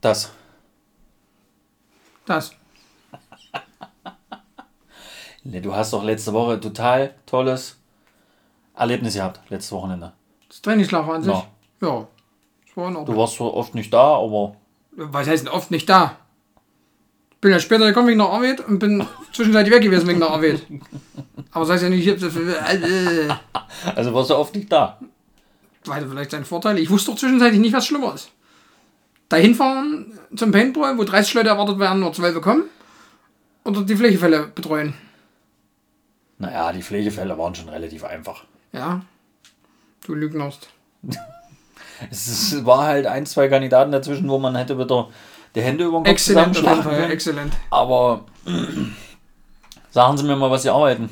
[0.00, 0.30] das.
[2.24, 2.52] Das.
[5.44, 7.78] Du hast doch letzte Woche total tolles
[8.74, 10.12] Erlebnis gehabt, letztes Wochenende.
[10.48, 11.32] Das Trainingslager an sich.
[11.32, 11.46] Ja.
[11.80, 12.08] Ja.
[12.66, 14.56] Das war Du warst zwar oft nicht da, aber
[14.92, 16.16] Was heißt denn oft nicht da?
[17.30, 20.30] Ich bin ja später gekommen wegen der Arbeit und bin zwischenzeitlich weg gewesen wegen der
[20.30, 20.62] Arbeit.
[21.52, 23.40] Aber heißt ja nicht, ich hab,
[23.96, 25.00] also warst du oft nicht da.
[25.88, 26.78] hatte vielleicht seinen Vorteil.
[26.78, 28.30] Ich wusste doch zwischenzeitlich nicht, was schlimmer ist.
[29.30, 32.64] Dahin fahren zum Paintball, wo 30 Leute erwartet werden, nur 12 kommen.
[33.64, 34.94] Oder die Pflegefälle betreuen.
[36.40, 38.44] Naja, die Pflegefälle waren schon relativ einfach.
[38.72, 39.02] Ja.
[40.04, 40.68] Du lügnerst.
[42.10, 45.10] Es war halt ein, zwei Kandidaten dazwischen, wo man hätte wieder
[45.54, 47.10] die Hände über den Kopf Exzellent, zusammenschlagen können.
[47.10, 47.52] Exzellent.
[47.68, 48.24] Aber
[49.90, 51.10] sagen Sie mir mal, was Sie arbeiten.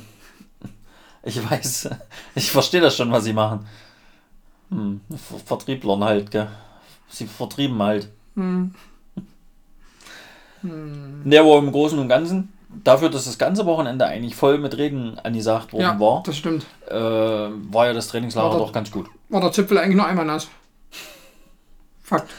[1.23, 1.91] Ich weiß,
[2.37, 3.67] ich verstehe das schon, was Sie machen.
[4.71, 6.49] Hm, Ver- Vertrieblern halt, gell.
[7.11, 8.09] Sie vertrieben halt.
[8.35, 8.75] Hm.
[10.63, 12.51] Ne, aber im Großen und Ganzen,
[12.85, 16.67] dafür, dass das ganze Wochenende eigentlich voll mit Regen angesagt worden Ja, war, das stimmt.
[16.89, 19.07] äh, war ja das Trainingslager War doch ganz gut.
[19.29, 20.49] War der Zipfel eigentlich nur einmal nass.
[22.03, 22.29] Fakt.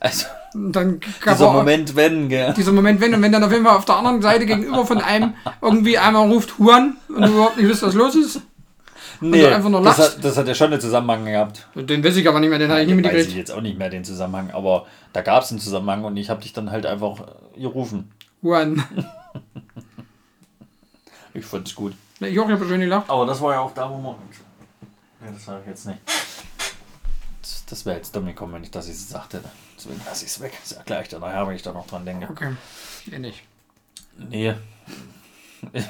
[0.00, 2.52] Also, dann dieser er- Moment, wenn, gell.
[2.54, 4.98] dieser Moment, wenn und wenn dann auf jeden Fall auf der anderen Seite gegenüber von
[4.98, 8.42] einem irgendwie einmal ruft Huan und du überhaupt nicht wisst, was los ist.
[9.22, 11.66] Nee, einfach nur das, hat, das hat ja schon einen Zusammenhang gehabt.
[11.74, 13.36] Den weiß ich aber nicht mehr, den habe ich nicht Weiß ich mitgekriegt.
[13.38, 16.42] jetzt auch nicht mehr den Zusammenhang, aber da gab es einen Zusammenhang und ich habe
[16.42, 17.20] dich dann halt einfach
[17.56, 18.10] äh, gerufen.
[18.44, 18.84] Huan.
[21.36, 21.94] Ich fand es gut.
[22.20, 23.10] Ich auch, ich habe schön gelacht.
[23.10, 24.14] Aber das war ja auch da, wo man.
[25.20, 25.98] Ja, das sage ich jetzt nicht.
[27.42, 29.42] Das, das wäre jetzt dumm gekommen, wenn ich das jetzt hätte.
[29.76, 30.52] Deswegen lasse ich es weg.
[30.62, 32.28] Das erkläre ich dann nachher, wenn ich da noch dran denke.
[32.30, 32.54] Okay.
[33.10, 33.42] Eh nicht.
[34.16, 34.54] Nee.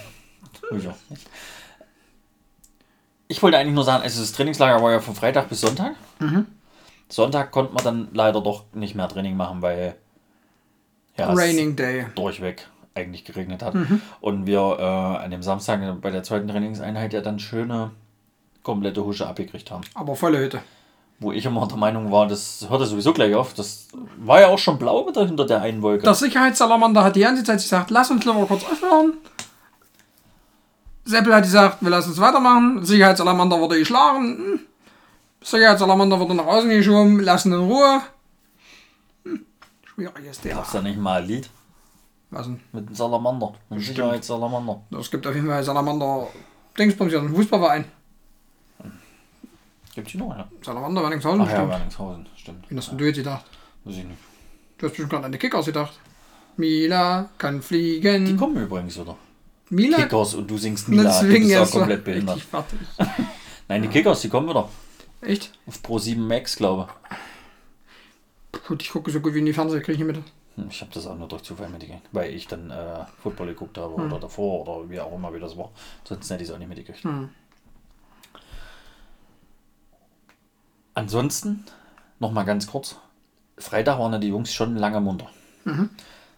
[3.26, 5.96] Ich wollte eigentlich nur sagen, also das Trainingslager war ja von Freitag bis Sonntag.
[6.20, 6.46] Mhm.
[7.08, 9.96] Sonntag konnte man dann leider doch nicht mehr Training machen, weil
[11.16, 12.06] ja, Raining Day.
[12.14, 13.74] durchweg eigentlich geregnet hat.
[13.74, 14.00] Mhm.
[14.20, 17.90] Und wir äh, an dem Samstag bei der zweiten Trainingseinheit ja dann schöne
[18.62, 19.82] komplette Husche abgekriegt haben.
[19.94, 20.60] Aber volle Hütte.
[21.20, 23.54] Wo ich immer der Meinung war, das hörte sowieso gleich auf.
[23.54, 26.02] Das war ja auch schon blau hinter der einen Wolke.
[26.02, 29.14] Der Sicherheitsalamander hat die ganze Zeit gesagt, lass uns lieber kurz aufhören.
[31.04, 32.84] Seppel hat gesagt, wir lassen es weitermachen.
[32.84, 34.36] Sicherheitsalamander wurde geschlagen.
[34.38, 34.60] Hm.
[35.42, 38.00] Sag ja, Salamander wird nach außen geschoben, lassen in Ruhe.
[39.96, 40.54] Hm, schwieriges Thema.
[40.56, 41.50] Gab's da nicht mal ein Lied
[42.30, 42.60] Was denn?
[42.72, 43.52] mit dem Salamander?
[43.70, 44.80] Mit dem Sicherheitssalamander.
[44.98, 46.28] Es gibt auf jeden Fall Salamander
[46.78, 47.84] Dingsbums, hier ist ein Fußballverein.
[49.94, 50.48] Gibt's die noch, ja?
[50.60, 51.70] Salamander Werningshausen, Ach ja, stimmt.
[51.70, 52.64] Werningshausen, stimmt.
[52.70, 53.44] Wie hast denn du jetzt gedacht?
[53.84, 54.18] Weiß ich nicht.
[54.78, 55.92] Du hast bestimmt gerade an die Kickers gedacht.
[56.56, 58.36] Mila kann Die fliegen.
[58.36, 59.16] kommen übrigens wieder.
[59.70, 61.02] Mila Kickers und du singst Mila.
[61.04, 62.40] Du Deswegen auch jetzt so komplett behindert.
[63.68, 64.68] Nein, die Kickers, die kommen wieder.
[65.20, 65.52] Echt?
[65.66, 66.88] Auf Pro 7 Max, glaube
[68.66, 70.16] Gut, ich gucke so gut wie in die Fernseher, kriege ich nicht mit.
[70.18, 70.56] ich.
[70.56, 73.76] Hm, Ich habe das auch nur durch Zufall mitgekriegt, weil ich dann äh, Football geguckt
[73.78, 74.04] habe Hm.
[74.12, 75.70] oder davor oder wie auch immer, wie das war.
[76.04, 77.04] Sonst hätte ich es auch nicht mitgekriegt.
[77.04, 77.28] Hm.
[80.94, 81.64] Ansonsten,
[82.20, 82.96] nochmal ganz kurz.
[83.58, 85.28] Freitag waren ja die Jungs schon lange munter.
[85.64, 85.90] Mhm.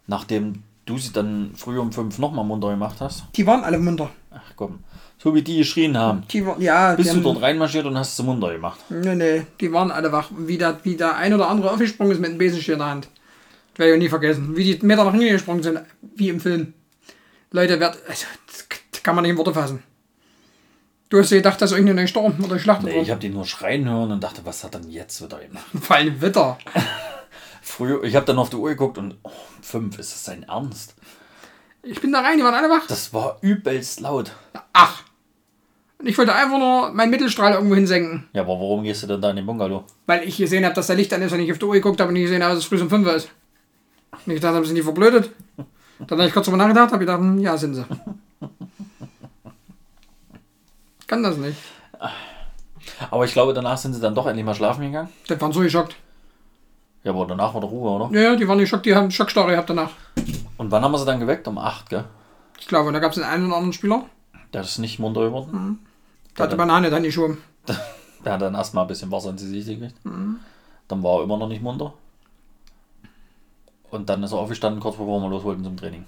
[0.07, 3.25] Nachdem du sie dann früh um fünf nochmal munter gemacht hast.
[3.37, 4.11] Die waren alle munter.
[4.37, 4.81] Ach komm,
[5.19, 6.25] so wie die geschrien haben.
[6.31, 8.81] Die ja, Bist du haben, dort reinmarschiert und hast sie munter gemacht.
[8.89, 10.31] Nee, nee, die waren alle wach.
[10.37, 13.09] Wie der, wie der ein oder andere aufgesprungen ist mit einem Besenstiel in der Hand.
[13.75, 14.57] Das werde ich nie vergessen.
[14.57, 15.81] Wie die Meter nach hinten gesprungen sind,
[16.15, 16.75] wie im Film.
[17.51, 18.27] Leute, wer, also,
[18.93, 19.83] das kann man nicht in Worte fassen.
[21.09, 23.47] Du hast dir gedacht, dass irgendeine neue Sturm oder geschlachtet Nee, ich habe die nur
[23.47, 25.67] schreien hören und dachte, was hat denn jetzt wieder gemacht?
[25.81, 26.59] Vor allem Wetter.
[27.63, 30.95] Früher, ich habe dann auf die Uhr geguckt und oh, fünf, ist das sein Ernst?
[31.89, 32.87] Ich bin da rein, die waren alle wach.
[32.89, 34.33] Das war übelst laut.
[34.73, 35.03] Ach.
[35.99, 38.29] Und ich wollte einfach nur meinen Mittelstrahl irgendwo hinsenken.
[38.33, 39.85] Ja, aber warum gehst du denn da in den Bungalow?
[40.07, 42.01] Weil ich gesehen habe, dass da Licht an ist und ich auf die Uhr geguckt
[42.01, 43.29] habe und nicht gesehen habe, dass es früh um 5 Uhr ist.
[44.27, 45.31] Und ich dachte, sind die verblödet?
[45.99, 47.85] Dann habe ich kurz drüber nachgedacht, habe gedacht, hm, ja, sind sie.
[51.07, 51.57] Kann das nicht.
[53.11, 55.09] Aber ich glaube, danach sind sie dann doch endlich mal schlafen gegangen.
[55.29, 55.97] Die waren so geschockt.
[57.05, 58.11] Ja, aber danach war der Ruhe, oder?
[58.13, 59.91] Ja, ja, die waren geschockt, die haben Schockstarre gehabt danach.
[60.59, 61.47] Und wann haben wir sie dann geweckt?
[61.49, 62.05] Um acht, gell?
[62.59, 64.07] Ich glaube, und da gab es den einen oder anderen Spieler,
[64.53, 65.81] Der ist nicht munter geworden.
[66.37, 67.39] der hat die Banane dann geschoben.
[68.25, 69.95] Der hat dann erstmal ein bisschen Wasser ins Gesicht gekriegt.
[70.03, 71.93] Dann war er immer noch nicht munter.
[73.91, 76.05] Und dann ist er aufgestanden, kurz bevor wir los wollten zum Training.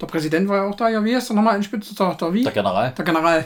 [0.00, 1.94] Der Präsident war ja auch da, ja, wie heißt der nochmal in Spitze?
[1.94, 2.44] Der, der wie?
[2.44, 2.92] Der General.
[2.96, 3.44] Der General.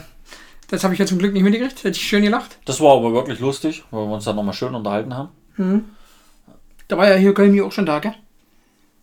[0.68, 2.58] Das habe ich ja zum Glück nicht mitgekriegt, hätte ich schön gelacht.
[2.66, 5.96] Das war aber wirklich lustig, weil wir uns dann nochmal schön unterhalten haben.
[6.86, 8.14] Da war ja hier Köln auch schon da, gell?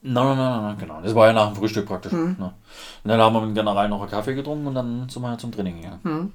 [0.08, 1.02] Nein, nein, nein, nein, genau.
[1.02, 2.12] Das war ja nach dem Frühstück praktisch.
[2.12, 2.36] Ne?
[2.38, 5.32] Und dann haben wir mit dem General noch einen Kaffee getrunken und dann sind wir
[5.32, 6.34] ja zum Training gegangen.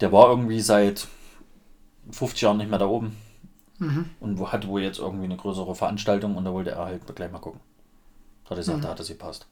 [0.00, 1.08] Der war irgendwie seit
[2.12, 3.16] 50 Jahren nicht mehr da oben.
[4.20, 7.32] Und wo- hat wohl jetzt irgendwie eine größere Veranstaltung und da wollte er halt gleich
[7.32, 7.60] mal gucken.
[8.44, 9.46] Da hat er gesagt, da hat es gepasst.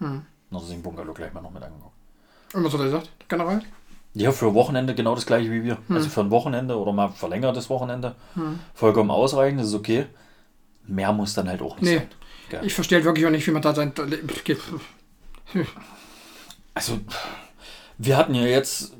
[0.00, 1.94] Dann hat er sich den Bungalow gleich mal noch mit angeguckt.
[2.54, 3.60] Und was hat er gesagt, General?
[4.14, 5.76] Ja, für Wochenende genau das gleiche wie wir.
[5.90, 8.14] Also für ein Wochenende oder mal verlängertes Wochenende.
[8.74, 10.06] Vollkommen ausreichend, das ist okay.
[10.86, 11.96] Mehr muss dann halt auch nicht Nee.
[11.98, 12.08] sein.
[12.50, 12.64] Gell?
[12.64, 13.92] Ich verstehe halt wirklich auch nicht, wie man da sein.
[16.74, 17.00] Also,
[17.98, 18.92] wir hatten ja jetzt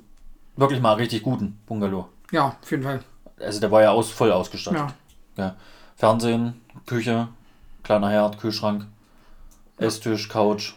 [0.57, 2.09] wirklich mal einen richtig guten Bungalow.
[2.33, 3.03] Ja, auf jeden Fall.
[3.39, 4.81] Also der war ja aus, voll ausgestattet.
[5.37, 5.45] Ja.
[5.45, 5.57] Ja.
[5.97, 7.29] Fernsehen, Küche,
[7.83, 8.87] kleiner Herd, Kühlschrank,
[9.77, 10.75] Esstisch, Couch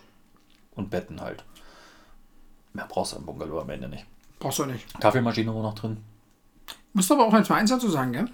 [0.76, 1.44] und Betten halt.
[2.74, 4.06] Mehr brauchst du im Bungalow am Ende nicht.
[4.40, 5.00] Brauchst du nicht.
[5.00, 5.98] Kaffeemaschine war noch drin.
[6.94, 8.30] Musst aber auch jetzt mal eins dazu sagen, gell?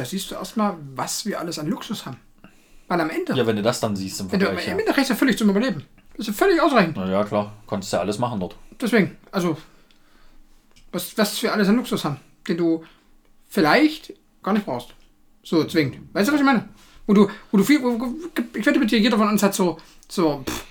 [0.00, 2.16] Da siehst du erstmal, was wir alles an Luxus haben.
[2.88, 4.72] Weil am Ende, Ja, wenn du das dann siehst im wenn du, Vergleich.
[4.72, 4.78] am.
[4.78, 5.84] Ende reicht ja völlig zum Überleben.
[6.16, 6.96] Das ist ja völlig ausreichend.
[6.96, 7.52] Na ja, klar.
[7.66, 8.56] Konntest ja alles machen dort.
[8.80, 9.58] Deswegen, also,
[10.92, 12.16] was, was wir alles an Luxus haben,
[12.48, 12.82] den du
[13.48, 14.94] vielleicht gar nicht brauchst.
[15.42, 15.98] So zwingend.
[16.14, 16.68] Weißt du, was ich meine?
[17.06, 18.14] Wo du, wo du viel, wo-
[18.54, 20.64] ich wette mit dir, jeder von uns hat so, so pff,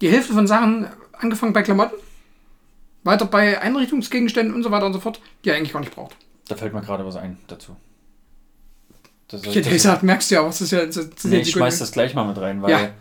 [0.00, 1.96] die Hälfte von Sachen, angefangen bei Klamotten,
[3.04, 6.16] weiter bei Einrichtungsgegenständen und so weiter und so fort, die er eigentlich gar nicht braucht.
[6.48, 7.76] Da fällt mir gerade was ein dazu.
[9.32, 10.84] Das, Ich hätte gesagt, merkst du ja, was ist ja.
[10.86, 12.92] Das, das nee, ich schmeiß das gleich mal mit rein, weil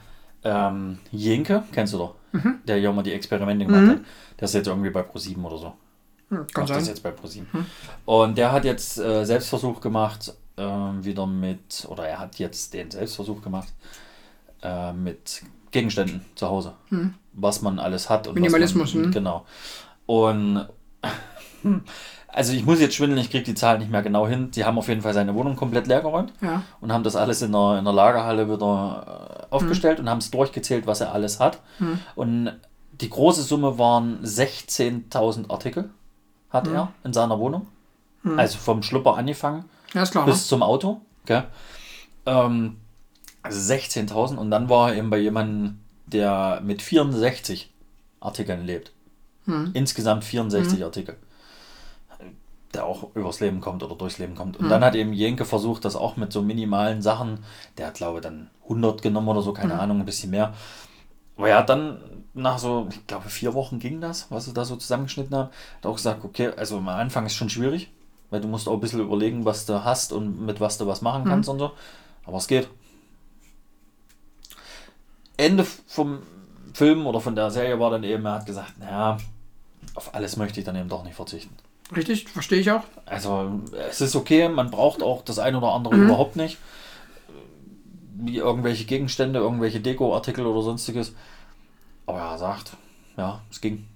[0.44, 0.68] Ja.
[0.70, 2.60] ähm, Jenke, kennst du doch, Mhm.
[2.66, 4.00] der ja mal die Experimente gemacht hat,
[4.40, 5.74] der ist jetzt irgendwie bei ProSieben oder so.
[6.30, 6.86] Hm, Kann macht das sein.
[6.86, 7.48] jetzt bei ProSieben.
[8.06, 12.90] Und der hat jetzt äh, Selbstversuch gemacht, ähm, wieder mit, oder er hat jetzt den
[12.90, 13.68] Selbstversuch gemacht,
[14.64, 15.42] äh, mit
[15.72, 16.74] Gegenständen zu Hause.
[17.34, 18.28] Was man alles hat.
[18.28, 18.42] Und Hm.
[18.42, 19.12] Minimalismus, man, hm.
[19.12, 19.46] Genau.
[20.06, 20.68] Und
[22.34, 24.52] also ich muss jetzt schwindeln, ich kriege die Zahlen nicht mehr genau hin.
[24.52, 26.64] Die haben auf jeden Fall seine Wohnung komplett leer geräumt Ja.
[26.80, 30.32] und haben das alles in der, in der Lagerhalle wieder äh, aufgestellt und haben es
[30.32, 31.60] durchgezählt, was er alles hat.
[32.16, 32.52] Und
[33.00, 35.90] die große Summe waren 16.000 Artikel,
[36.50, 37.68] hat er in seiner Wohnung.
[38.38, 40.26] Also vom Schlupper angefangen ja, klar.
[40.26, 40.32] Ne?
[40.32, 41.02] bis zum Auto.
[41.26, 41.44] Gell?
[42.28, 42.78] Ähm,
[43.42, 47.72] also 16.000 und dann war er eben bei jemandem, der mit 64
[48.20, 48.92] Artikeln lebt.
[49.74, 51.18] Insgesamt 64 Artikel.
[52.74, 54.58] Der auch übers Leben kommt oder durchs Leben kommt.
[54.58, 57.44] Und dann hat eben Jenke versucht, das auch mit so minimalen Sachen,
[57.78, 60.54] der hat glaube ich dann 100 genommen oder so, keine Ahnung, ein bisschen mehr.
[61.36, 62.00] Aber er hat dann
[62.34, 65.50] nach so, ich glaube, vier Wochen ging das, was sie da so zusammengeschnitten haben.
[65.82, 67.92] Da auch gesagt, okay, also am Anfang ist schon schwierig,
[68.30, 71.02] weil du musst auch ein bisschen überlegen, was du hast und mit was du was
[71.02, 71.72] machen kannst und so.
[72.26, 72.70] Aber es geht.
[75.38, 76.20] Ende vom
[76.74, 79.18] Film oder von der Serie war dann eben, er hat gesagt, naja,
[79.96, 81.56] auf alles möchte ich dann eben doch nicht verzichten.
[81.96, 82.84] Richtig, verstehe ich auch.
[83.06, 86.58] Also es ist okay, man braucht auch das eine oder andere überhaupt nicht.
[88.16, 91.14] Wie irgendwelche Gegenstände, irgendwelche Deko-Artikel oder sonstiges.
[92.06, 92.78] Aber er sagt,
[93.18, 93.88] ja, es ging.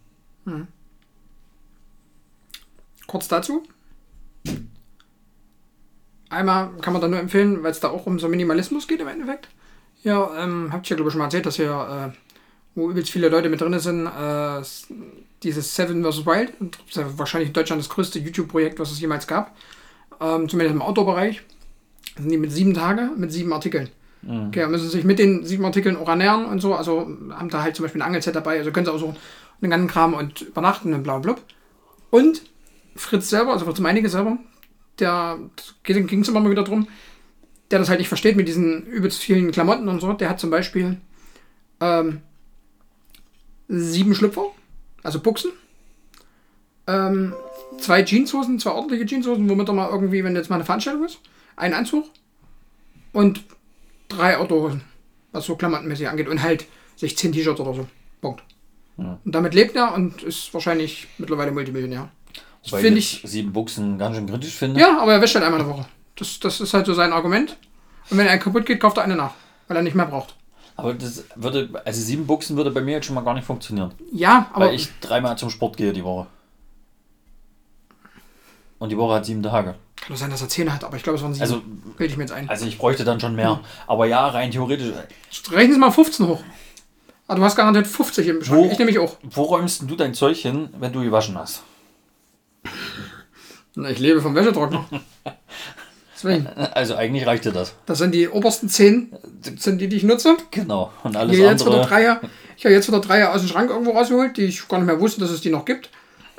[3.07, 3.63] Kurz dazu.
[6.29, 9.07] Einmal kann man da nur empfehlen, weil es da auch um so Minimalismus geht im
[9.07, 9.47] Endeffekt.
[10.03, 12.17] Ja, ähm, habt ihr ja glaube ich schon mal erzählt, dass hier, äh,
[12.75, 14.61] wo übelst viele Leute mit drin sind, äh,
[15.45, 16.25] dieses Seven vs.
[16.25, 16.53] Wild.
[16.59, 19.55] Und Das ist ja wahrscheinlich in Deutschland das größte YouTube-Projekt, was es jemals gab.
[20.19, 21.41] Ähm, zumindest im Outdoor-Bereich.
[22.17, 23.89] Sind die mit sieben Tage, mit sieben Artikeln.
[24.47, 26.73] Okay, müssen sich mit den sieben Artikeln auch ernähren und so.
[26.73, 29.15] Also haben da halt zum Beispiel ein Angelset dabei, also können sie auch so
[29.61, 31.35] den ganzen Kram und übernachten und bla bla.
[32.09, 32.41] Und
[32.95, 34.37] Fritz selber, also Fritz Meinecke selber,
[34.99, 35.37] der
[35.83, 36.87] ging es immer mal wieder drum,
[37.69, 40.13] der das halt nicht versteht mit diesen übelst vielen Klamotten und so.
[40.13, 40.97] Der hat zum Beispiel
[41.79, 42.21] ähm,
[43.67, 44.45] sieben Schlüpfer,
[45.05, 45.51] also Buchsen,
[46.87, 47.33] ähm,
[47.79, 51.19] zwei Jeanshosen, zwei ordentliche Jeanshosen, womit er mal irgendwie, wenn jetzt mal eine Veranstaltung ist,
[51.55, 52.05] einen Anzug
[53.13, 53.43] und
[54.09, 54.81] drei Outdoorhosen,
[55.31, 56.65] was so klamottenmäßig angeht und halt
[56.97, 57.87] 16 T-Shirts oder so.
[58.21, 58.43] Punkt.
[58.97, 62.09] Und damit lebt er und ist wahrscheinlich mittlerweile Multimillionär.
[62.63, 64.79] Das Weil finde ich sieben Buchsen ganz schön kritisch finde.
[64.79, 65.85] Ja, aber er wäscht halt einmal eine Woche.
[66.15, 67.57] Das, das ist halt so sein Argument.
[68.09, 69.33] Und wenn er kaputt geht, kauft er eine nach,
[69.67, 70.35] weil er nicht mehr braucht.
[70.77, 73.91] Aber das würde, also sieben Buchsen würde bei mir jetzt schon mal gar nicht funktionieren.
[74.11, 76.27] Ja, aber weil ich dreimal zum Sport gehe die Woche.
[78.79, 79.75] Und die Woche hat sieben Tage.
[79.95, 81.41] kann doch sein, dass er 10 hat, aber ich glaube, es waren 7.
[81.41, 81.61] Also,
[81.97, 82.49] Bilde ich mir jetzt ein.
[82.49, 83.61] also ich bräuchte dann schon mehr.
[83.87, 84.91] Aber ja, rein theoretisch.
[85.49, 86.43] Rechnen Sie mal 15 hoch.
[87.27, 88.59] Aber du hast garantiert 50 im Schrank.
[88.65, 89.15] Wo- Ich nämlich auch.
[89.23, 91.63] Wo räumst du dein Zeug hin, wenn du gewaschen hast?
[93.75, 94.85] Na, ich lebe vom Wäschetrockner.
[96.25, 96.47] Deswegen.
[96.73, 97.73] Also eigentlich reicht dir das.
[97.85, 99.13] Das sind die obersten 10,
[99.57, 100.35] sind die, die ich nutze.
[100.51, 100.91] Genau.
[101.03, 101.87] Und Ich alles habe jetzt wieder andere.
[101.87, 102.19] drei,
[102.57, 104.99] ich habe jetzt wieder drei aus dem Schrank irgendwo rausgeholt, die ich gar nicht mehr
[104.99, 105.89] wusste, dass es die noch gibt.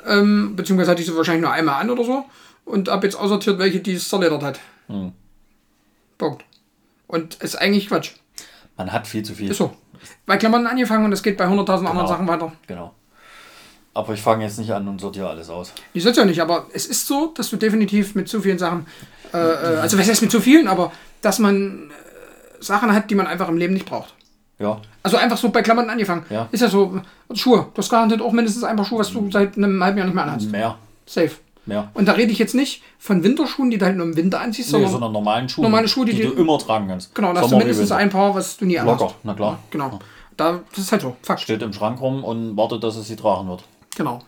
[0.05, 2.25] Ähm, beziehungsweise hatte ich sie wahrscheinlich nur einmal an oder so.
[2.65, 4.59] Und habe jetzt aussortiert, welche die es zerledert hat.
[4.87, 5.13] Hm.
[6.17, 6.43] Punkt.
[7.07, 8.11] Und ist eigentlich Quatsch.
[8.75, 9.49] Man hat viel zu viel.
[9.49, 9.73] Ist so.
[10.25, 12.07] Bei Klamotten angefangen und es geht bei 100.000 anderen Genau.
[12.07, 12.51] Sachen weiter.
[12.67, 12.93] Genau.
[13.97, 15.73] Aber ich fange jetzt nicht an und sortiere alles aus.
[15.93, 18.85] Ich soll's ja nicht, aber es ist so, dass du definitiv mit zu vielen Sachen,
[19.33, 23.15] äh, äh, also was heißt mit zu vielen, aber dass man äh, Sachen hat, die
[23.15, 24.13] man einfach im Leben nicht braucht.
[24.59, 24.79] Ja.
[25.01, 26.25] Also einfach so bei Klamotten angefangen.
[26.29, 26.47] Ja.
[26.51, 27.01] Ist ja so,
[27.33, 27.67] Schuhe.
[27.73, 30.15] Du hast garantiert auch mindestens ein paar Schuhe, was du seit einem halben Jahr nicht
[30.15, 30.51] mehr anhast.
[30.51, 30.77] Mehr.
[31.07, 31.31] Safe.
[31.65, 31.89] Mehr.
[31.95, 34.69] Und da rede ich jetzt nicht von Winterschuhen, die du halt nur im Winter anziehst,
[34.69, 37.13] Nee, sondern, sondern normalen Schuhe, normale Schuhe, die die, die- du immer tragen kannst.
[37.15, 39.01] genau, da hast du mindestens ein paar, was du nie anhast.
[39.01, 39.59] Locker, na klar.
[39.71, 39.99] Genau.
[40.37, 41.15] Da, das ist halt so.
[41.23, 41.41] Fakt.
[41.41, 43.63] Steht im Schrank rum und wartet, dass es sie tragen wird.
[43.97, 44.21] Genau.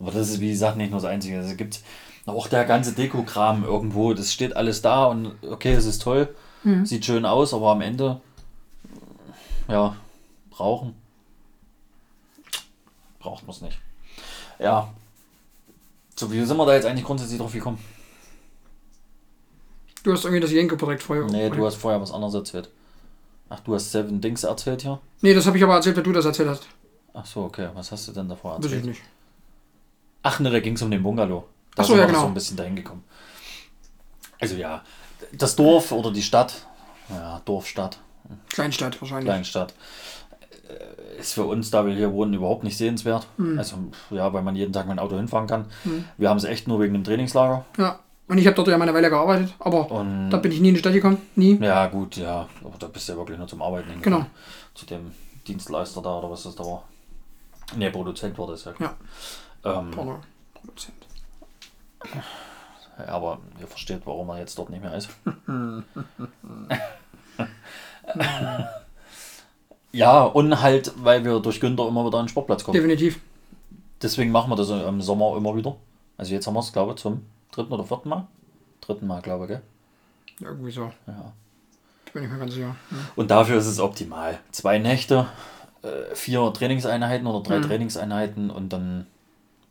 [0.00, 1.38] Aber das ist, wie gesagt, nicht nur das Einzige.
[1.38, 1.80] Es gibt
[2.26, 4.12] auch der ganze Deko-Kram irgendwo.
[4.12, 6.34] Das steht alles da und okay, es ist toll.
[6.64, 6.84] Mhm.
[6.84, 8.20] Sieht schön aus, aber am Ende,
[9.68, 9.94] ja,
[10.50, 10.96] brauchen.
[13.20, 13.78] Braucht man es nicht.
[14.58, 14.92] Ja.
[16.16, 17.78] So, wie sind wir da jetzt eigentlich grundsätzlich drauf gekommen?
[20.02, 21.24] Du hast irgendwie das Jenke-Projekt vorher.
[21.26, 22.68] Nee, du hast vorher was anderes erzählt.
[23.48, 25.00] Ach, du hast Seven Dings erzählt hier?
[25.20, 26.66] Nee, das habe ich aber erzählt, weil du das erzählt hast.
[27.14, 27.68] Ach so, okay.
[27.74, 28.86] Was hast du denn davor Weiß ich erzählt?
[28.86, 29.02] nicht.
[30.22, 31.44] Ach ne, da ging es um den Bungalow.
[31.74, 32.20] Da Ach so, sind ja, wir genau.
[32.22, 33.04] so ein bisschen dahin gekommen.
[34.40, 34.82] Also ja,
[35.32, 36.66] das Dorf oder die Stadt,
[37.08, 37.98] ja, Dorf, Stadt,
[38.48, 39.26] Kleinstadt wahrscheinlich.
[39.26, 39.74] Kleinstadt,
[40.68, 43.26] äh, ist für uns, da wir hier wohnen, überhaupt nicht sehenswert.
[43.36, 43.58] Hm.
[43.58, 43.76] Also
[44.10, 45.66] ja, weil man jeden Tag mit dem Auto hinfahren kann.
[46.16, 47.64] Wir haben es echt nur wegen dem Trainingslager.
[47.78, 48.00] Ja.
[48.26, 50.68] Und ich habe dort ja mal eine Weile gearbeitet, aber Und da bin ich nie
[50.68, 51.18] in die Stadt gekommen.
[51.36, 51.58] Nie.
[51.60, 54.20] ja, gut, ja, aber da bist du ja wirklich nur zum Arbeiten hingekommen.
[54.20, 54.30] Genau.
[54.74, 55.12] Zu dem
[55.46, 56.84] Dienstleister da oder was das da war.
[57.76, 58.96] Ne, Produzent war das ja.
[59.64, 60.20] Ähm, Porno.
[60.52, 61.06] Produzent.
[62.98, 65.08] Ja, aber ihr versteht, warum er jetzt dort nicht mehr ist.
[69.92, 72.74] ja, und halt, weil wir durch Günther immer wieder an den Sportplatz kommen.
[72.74, 73.20] Definitiv.
[74.00, 75.76] Deswegen machen wir das im Sommer immer wieder.
[76.18, 78.26] Also jetzt haben wir es, glaube ich, zum dritten oder vierten Mal.
[78.80, 79.62] Dritten Mal, glaube ich, gell?
[80.40, 80.92] Irgendwie so.
[81.06, 81.32] Ja.
[82.12, 82.76] Bin ich mir ganz sicher.
[82.90, 82.96] Ja.
[83.16, 84.38] Und dafür ist es optimal.
[84.52, 85.26] Zwei Nächte,
[85.84, 87.44] äh, vier Trainingseinheiten oder Mhm.
[87.44, 89.06] drei Trainingseinheiten und dann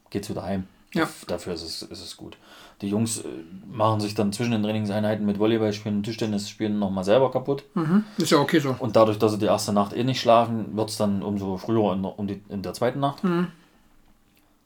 [0.09, 0.67] geht's wieder heim.
[0.93, 1.09] Ja.
[1.27, 2.37] Dafür ist es, ist es gut.
[2.81, 3.27] Die Jungs äh,
[3.71, 7.63] machen sich dann zwischen den Trainingseinheiten mit Volleyball spielen Tischtennis spielen nochmal selber kaputt.
[7.73, 8.03] Mhm.
[8.17, 8.75] Ist ja okay so.
[8.77, 11.93] Und dadurch, dass sie die erste Nacht eh nicht schlafen, wird es dann umso früher
[11.93, 13.23] in der, um die, in der zweiten Nacht.
[13.23, 13.47] Mhm.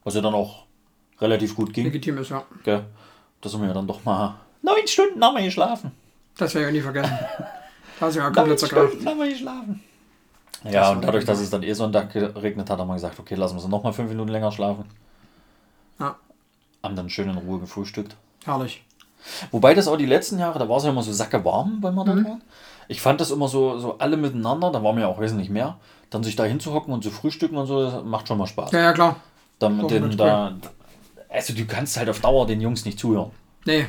[0.03, 0.65] Was ja dann auch
[1.19, 1.85] relativ gut ging.
[1.85, 2.43] Legitim ist, ja.
[2.63, 2.85] Gell?
[3.41, 5.91] Da sind wir ja dann doch mal neun Stunden haben wir geschlafen.
[6.37, 7.17] Das werde ich auch nie vergessen.
[7.99, 8.89] Da ja Neun komplett zergreift.
[8.91, 9.83] Stunden haben wir geschlafen.
[10.63, 13.55] Ja, und dadurch, dass es dann eh Sonntag geregnet hat, haben wir gesagt, okay, lassen
[13.55, 14.85] wir sie nochmal fünf Minuten länger schlafen.
[15.99, 16.15] Ja.
[16.83, 18.15] Haben dann schön in Ruhe gefrühstückt.
[18.45, 18.83] Herrlich.
[19.51, 21.93] Wobei das auch die letzten Jahre, da war es ja immer so sacke warm, wenn
[21.95, 22.07] wir Mhm.
[22.07, 22.41] dort waren.
[22.87, 25.77] Ich fand das immer so, so alle miteinander, da waren wir ja auch wesentlich mehr.
[26.09, 28.71] Dann sich da hinzuhocken und zu frühstücken und so, das macht schon mal Spaß.
[28.71, 29.17] Ja, ja, klar.
[29.59, 30.55] Dann mit Doch, den, da,
[31.29, 33.31] also du kannst halt auf Dauer den Jungs nicht zuhören.
[33.65, 33.87] Nee.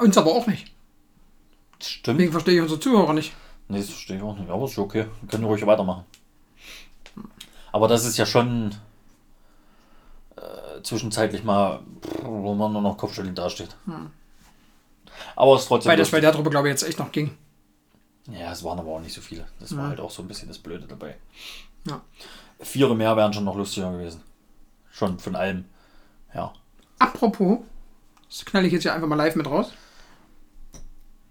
[0.00, 0.72] Uns aber auch nicht.
[1.82, 2.18] Stimmt.
[2.18, 3.32] Deswegen verstehe ich unsere Zuhörer nicht.
[3.68, 4.50] Nee, das verstehe ich auch nicht.
[4.50, 5.06] Aber ist okay.
[5.20, 6.04] Wir können ruhig weitermachen.
[7.72, 8.74] Aber das ist ja schon
[10.36, 11.80] äh, zwischenzeitlich mal,
[12.22, 13.76] wo man nur noch kopfschüttelnd dasteht.
[15.36, 15.90] Aber es ist trotzdem.
[15.90, 17.36] Weil das bei der Truppe, glaube ich, jetzt echt noch ging.
[18.30, 19.46] ja, es waren aber auch nicht so viele.
[19.60, 21.16] Das war halt auch so ein bisschen das Blöde dabei.
[21.86, 22.00] Ja.
[22.60, 24.22] Viere mehr wären schon noch lustiger gewesen.
[24.90, 25.64] Schon von allem.
[26.34, 26.52] Ja.
[26.98, 27.58] Apropos,
[28.28, 29.72] das knall ich jetzt hier einfach mal live mit raus.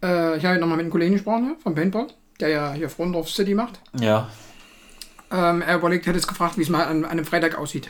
[0.03, 2.07] Äh, ich habe nochmal mit einem Kollegen gesprochen hier, vom Paintball,
[2.43, 3.79] der ja hier Frondorf City macht.
[3.99, 4.27] Ja.
[5.31, 7.89] Ähm, er überlegt, hätte jetzt gefragt, wie es mal an, an einem Freitag aussieht.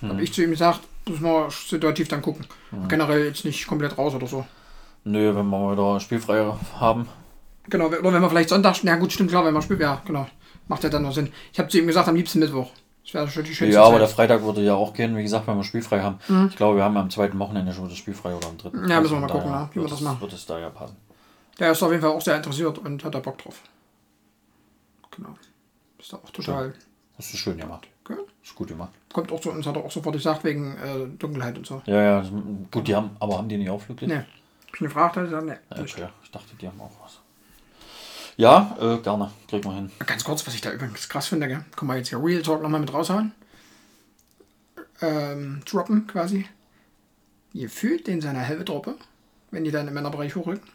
[0.00, 0.10] Hm.
[0.10, 2.46] Habe ich zu ihm gesagt, müssen wir situativ dann gucken.
[2.88, 4.44] Generell jetzt nicht komplett raus oder so.
[5.04, 6.44] Nö, wenn wir mal wieder spielfrei
[6.78, 7.08] haben.
[7.68, 10.26] Genau, oder wenn wir vielleicht Sonntag, na gut, stimmt klar, wenn man spielt, ja, genau.
[10.68, 11.32] Macht ja dann noch Sinn.
[11.52, 12.70] Ich habe zu ihm gesagt, am liebsten Mittwoch.
[13.04, 14.16] Das wäre schon die schönste Ja, aber der Zeit.
[14.16, 16.18] Freitag würde ja auch gehen, wie gesagt, wenn wir spielfrei haben.
[16.50, 18.82] Ich glaube, wir haben am zweiten Wochenende schon das spielfrei oder am dritten.
[18.82, 18.88] Mhm.
[18.90, 20.20] Ja, müssen wir mal Von gucken, ja, wie wir das es- machen.
[20.20, 20.96] Wird es da ja passen.
[21.58, 23.60] Der ist auf jeden Fall auch sehr interessiert und hat da Bock drauf.
[25.16, 25.34] Genau.
[25.98, 26.74] Ist da auch total.
[27.16, 27.88] Das ist schön gemacht.
[28.06, 28.24] Gell?
[28.42, 28.92] Ist gut gemacht.
[29.12, 31.82] Kommt auch zu uns, hat er auch sofort gesagt, wegen äh, Dunkelheit und so.
[31.86, 32.30] Ja, ja,
[32.70, 34.08] gut, die haben, aber haben die nicht auflöglich?
[34.08, 34.26] Ne.
[34.72, 35.58] Ich gefragt, hat er gesagt, ne.
[35.70, 35.94] Ja, nicht.
[35.96, 36.08] okay.
[36.22, 37.20] Ich dachte, die haben auch was.
[38.36, 39.32] Ja, äh, gerne.
[39.48, 39.90] Kriegen wir hin.
[40.04, 41.64] Ganz kurz, was ich da übrigens krass finde, gell?
[41.74, 43.32] Können wir jetzt hier Real Talk nochmal mit raushauen?
[45.00, 46.46] Ähm, droppen quasi.
[47.54, 48.96] Gefühlt in seiner halbe Truppe,
[49.50, 50.68] wenn die dann im Männerbereich hochrücken,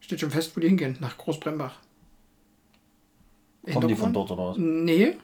[0.00, 1.74] steht schon fest, wo die hingehen, nach Großbrembach.
[3.72, 4.56] Kommen die von dort oder was?
[4.58, 5.16] Nee,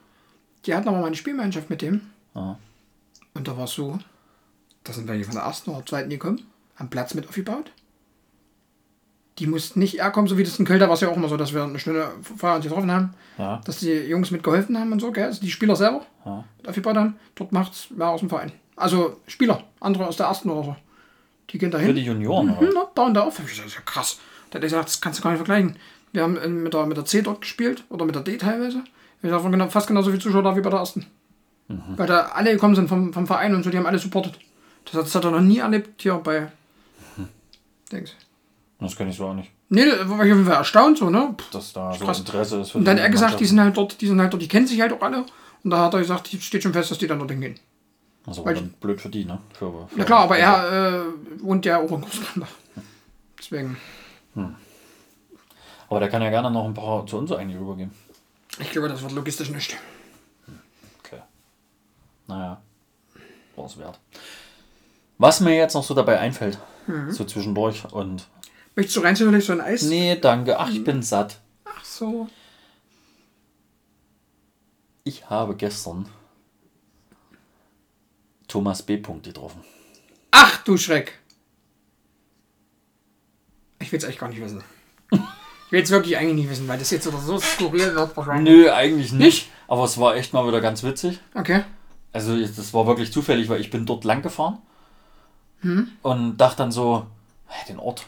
[0.67, 2.01] die hatten aber mal eine Spielmannschaft mit dem.
[2.35, 2.59] Ja.
[3.35, 3.99] Und da war es so,
[4.85, 7.71] da sind welche von der ersten oder zweiten gekommen, haben Platz mit aufgebaut.
[9.39, 11.17] Die mussten nicht eher kommen, so wie das in Köln, da war es ja auch
[11.17, 13.61] immer so, dass wir eine Stunde vorher uns getroffen haben, Ja.
[13.65, 15.25] dass die Jungs mitgeholfen haben und so, gell?
[15.25, 16.45] Also die Spieler selber Ja.
[16.59, 17.17] mit aufgebaut haben.
[17.37, 18.53] Dort macht es mehr aus dem Verein.
[18.77, 20.77] Also Spieler, andere aus der ersten oder so.
[21.51, 22.91] Die gehen da Für die Junioren, Mhm, oder?
[22.95, 23.39] da auf.
[23.39, 24.19] Hab ich gesagt, Das ist ja krass.
[24.51, 25.77] Da hat er gesagt, das kannst du gar nicht vergleichen.
[26.13, 28.83] Wir haben mit der, mit der C dort gespielt oder mit der D teilweise.
[29.23, 31.07] Wir haben genau, fast genauso viele Zuschauer da wie bei der ersten.
[31.69, 31.83] Mhm.
[31.97, 34.39] Weil da alle gekommen sind vom, vom Verein und so, die haben alle supportet.
[34.85, 36.51] Das hat, das hat er noch nie erlebt hier bei.
[37.17, 37.29] Mhm.
[37.93, 38.15] Dings.
[38.81, 39.51] Das kann ich so auch nicht.
[39.69, 41.35] Nee, da war ich auf jeden Fall erstaunt so, ne?
[41.39, 41.51] Pff.
[41.51, 42.19] Dass da so Krass.
[42.19, 44.33] Interesse ist für Und dann hat er gesagt, die sind halt dort, die sind halt
[44.33, 45.25] dort, die kennen sich halt auch alle.
[45.63, 47.55] Und da hat er gesagt, steht schon fest, dass die dann dort hingehen.
[48.27, 49.39] Also weil dann blöd für die, ne?
[49.53, 52.49] Für, für, Ja klar, aber er äh, wohnt ja auch in Großbrandach.
[53.39, 53.77] Deswegen.
[55.91, 57.93] Aber der kann ja gerne noch ein paar zu uns eigentlich rübergeben.
[58.59, 59.77] Ich glaube, das wird logistisch nicht.
[61.05, 61.21] Okay.
[62.27, 62.63] Naja.
[63.57, 63.99] War es wert.
[65.19, 67.11] Was mir jetzt noch so dabei einfällt, Mhm.
[67.13, 68.27] so zwischendurch und.
[68.75, 69.83] Möchtest du rein zufällig so ein Eis?
[69.83, 70.59] Nee, danke.
[70.59, 71.41] Ach, ich bin satt.
[71.65, 72.29] Ach so.
[75.05, 76.09] Ich habe gestern
[78.49, 78.97] Thomas B.
[78.97, 79.63] Punkt getroffen.
[80.31, 81.19] Ach du Schreck.
[83.81, 84.63] Ich will es eigentlich gar nicht wissen.
[85.71, 88.53] Ich will es wirklich eigentlich nicht wissen, weil das jetzt oder so skurril wird wahrscheinlich.
[88.53, 89.25] Nö, eigentlich nicht.
[89.25, 89.49] Nicht?
[89.69, 91.21] Aber es war echt mal wieder ganz witzig.
[91.33, 91.63] Okay.
[92.13, 94.59] Also das war wirklich zufällig, weil ich bin dort lang gefahren
[95.61, 95.93] Hm?
[96.03, 97.07] und dachte dann so,
[97.47, 98.07] hey, den Ort,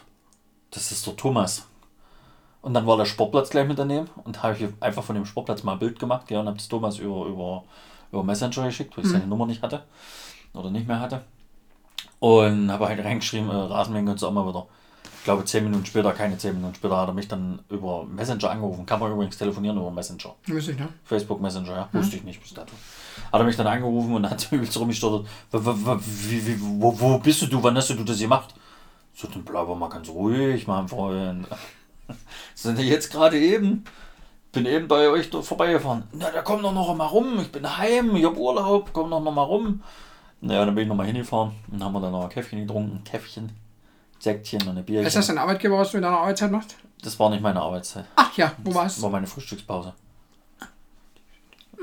[0.73, 1.69] das ist der Thomas.
[2.63, 5.63] Und dann war der Sportplatz gleich mit daneben und habe ich einfach von dem Sportplatz
[5.63, 7.63] mal ein Bild gemacht ja, und habe das Thomas über, über,
[8.11, 9.85] über Messenger geschickt, weil ich seine Nummer nicht hatte
[10.53, 11.23] oder nicht mehr hatte.
[12.19, 14.67] Und habe halt reingeschrieben, äh, Rasenmähen kannst du auch mal wieder.
[15.23, 18.51] Ich glaube, zehn Minuten später, keine zehn Minuten später, hat er mich dann über Messenger
[18.51, 18.85] angerufen.
[18.87, 20.35] Kann man übrigens telefonieren über Messenger.
[20.47, 20.89] Wüsste ich, ne?
[21.05, 21.89] Facebook Messenger, ja.
[21.93, 22.73] Wusste ich nicht bis dato.
[23.33, 25.29] Hat er mich dann angerufen und hat übelst rumgestottert.
[25.53, 27.63] "W- w- w- Wie, wie, wo, wo bist du, du?
[27.63, 28.53] Wann hast du das gemacht?
[29.15, 31.47] So, dann bleib mal ganz ruhig, mein Freund.
[32.57, 33.85] Sind wir jetzt gerade eben?
[34.51, 36.03] Bin eben bei euch vorbeigefahren.
[36.15, 37.39] Na, da komm doch noch mal rum.
[37.41, 39.85] Ich bin heim, ich hab Urlaub, komm doch noch mal rum.
[40.41, 43.05] Naja, dann bin ich noch mal hingefahren und haben wir dann noch ein Käffchen getrunken.
[43.05, 43.53] Käffchen,
[44.23, 45.05] Säckchen und eine Bierchen.
[45.05, 46.77] Ist das dein Arbeitgeber, was du in deiner Arbeitszeit machst?
[47.03, 48.05] Das war nicht meine Arbeitszeit.
[48.15, 49.03] Ach ja, wo Das war's?
[49.03, 49.95] war meine Frühstückspause.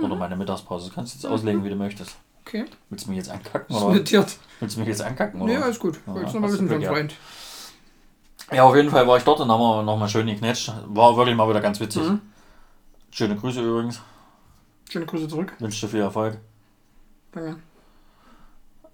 [0.02, 0.88] Oder meine Mittagspause.
[0.88, 2.16] Du kannst jetzt auslegen, wie du möchtest.
[2.46, 2.64] Okay.
[2.90, 3.76] Willst du mich jetzt ankacken?
[3.76, 3.96] Ist Oder?
[3.96, 4.38] notiert.
[4.62, 5.42] Willst du mich jetzt ankacken?
[5.42, 5.54] Oder?
[5.54, 6.00] Nee, alles gut.
[6.08, 7.14] Ja, Wolltest du noch mal du wissen Glück Freund.
[8.54, 10.72] Ja, auf jeden Fall war ich dort und haben wir nochmal schön geknetscht.
[10.88, 12.04] War wirklich mal wieder ganz witzig.
[12.04, 12.22] Mhm.
[13.12, 14.00] Schöne Grüße übrigens.
[14.90, 15.54] Schöne Grüße zurück.
[15.60, 16.40] Wünsche dir viel Erfolg.
[17.34, 17.58] Danke.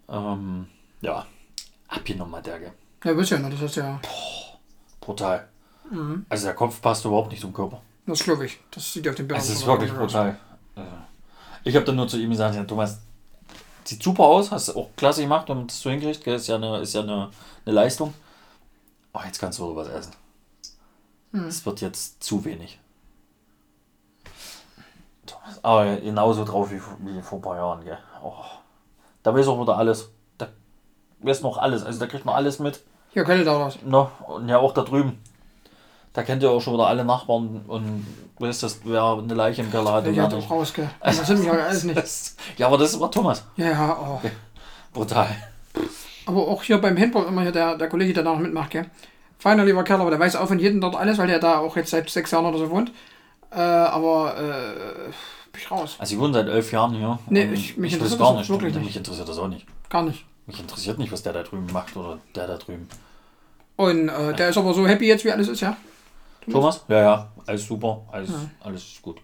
[0.10, 0.68] Ähm,
[1.02, 1.28] ja,
[1.88, 2.74] abgenommen hat der, gell.
[3.06, 3.50] Ja, wisst ja, ne?
[3.50, 4.00] Das ist ja.
[5.00, 5.48] Brutal.
[5.90, 6.26] Mhm.
[6.28, 7.82] Also der Kopf passt überhaupt nicht zum Körper.
[8.08, 8.60] Das glaube ich.
[8.72, 9.98] Das sieht auf den Bildern Es ist wirklich aus.
[9.98, 10.38] brutal.
[10.76, 10.82] Äh,
[11.64, 13.00] Ich habe dann nur zu ihm gesagt, ja, Thomas,
[13.84, 16.36] sieht super aus, hast du auch klasse gemacht, man das so hinkriegt, gell?
[16.36, 17.30] ist ja eine, ist ja eine,
[17.66, 18.14] eine Leistung.
[19.14, 20.14] Oh, jetzt kannst du was essen.
[21.48, 22.80] Es wird jetzt zu wenig.
[25.26, 27.98] Thomas, aber genauso drauf wie, wie vor ein paar Jahren, gell?
[28.24, 28.34] Oh,
[29.24, 30.10] da weiß auch wieder alles.
[30.38, 30.48] Da
[31.20, 32.84] weiß noch alles, also da kriegt man alles mit.
[33.16, 33.78] Hier könnte da was.
[33.86, 35.18] No, und ja auch da drüben.
[36.12, 38.06] Da kennt ihr auch schon wieder alle Nachbarn und
[38.40, 40.90] wisst, das, wer eine Leiche im Keller und Ich hatte auch gell.
[41.02, 41.98] Das sind aber alles nicht.
[41.98, 43.46] Das, ja, aber das war Thomas.
[43.56, 44.20] Ja, ja, oh.
[44.94, 45.30] Brutal.
[46.26, 48.86] Aber auch hier beim Handball immer hier der, der Kollege, der da noch mitmacht, gell.
[49.40, 51.78] Feiner lieber Kerl, aber der weiß auch von jedem dort alles, weil der da auch
[51.78, 52.92] jetzt seit sechs Jahren oder so wohnt.
[53.52, 55.12] Äh, aber, äh,
[55.54, 55.96] bin ich raus.
[56.00, 57.18] Also ich wohne seit elf Jahren hier.
[57.30, 58.50] Nee, ich- mich ich interessiert gar das nicht.
[58.50, 58.86] wirklich nicht.
[58.86, 59.66] Mich interessiert das auch nicht.
[59.90, 60.26] Gar nicht.
[60.48, 62.88] Mich interessiert nicht, was der da drüben macht oder der da drüben.
[63.78, 65.76] Und äh, der ist aber so happy jetzt, wie alles ist, ja.
[66.50, 66.86] Thomas?
[66.88, 69.20] Ja, ja, alles super, alles, alles gut.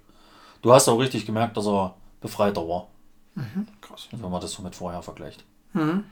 [0.61, 2.87] Du hast auch richtig gemerkt, dass er befreiter war,
[3.79, 4.07] Krass.
[4.11, 5.43] wenn man das so mit vorher vergleicht.
[5.73, 6.03] Mhm.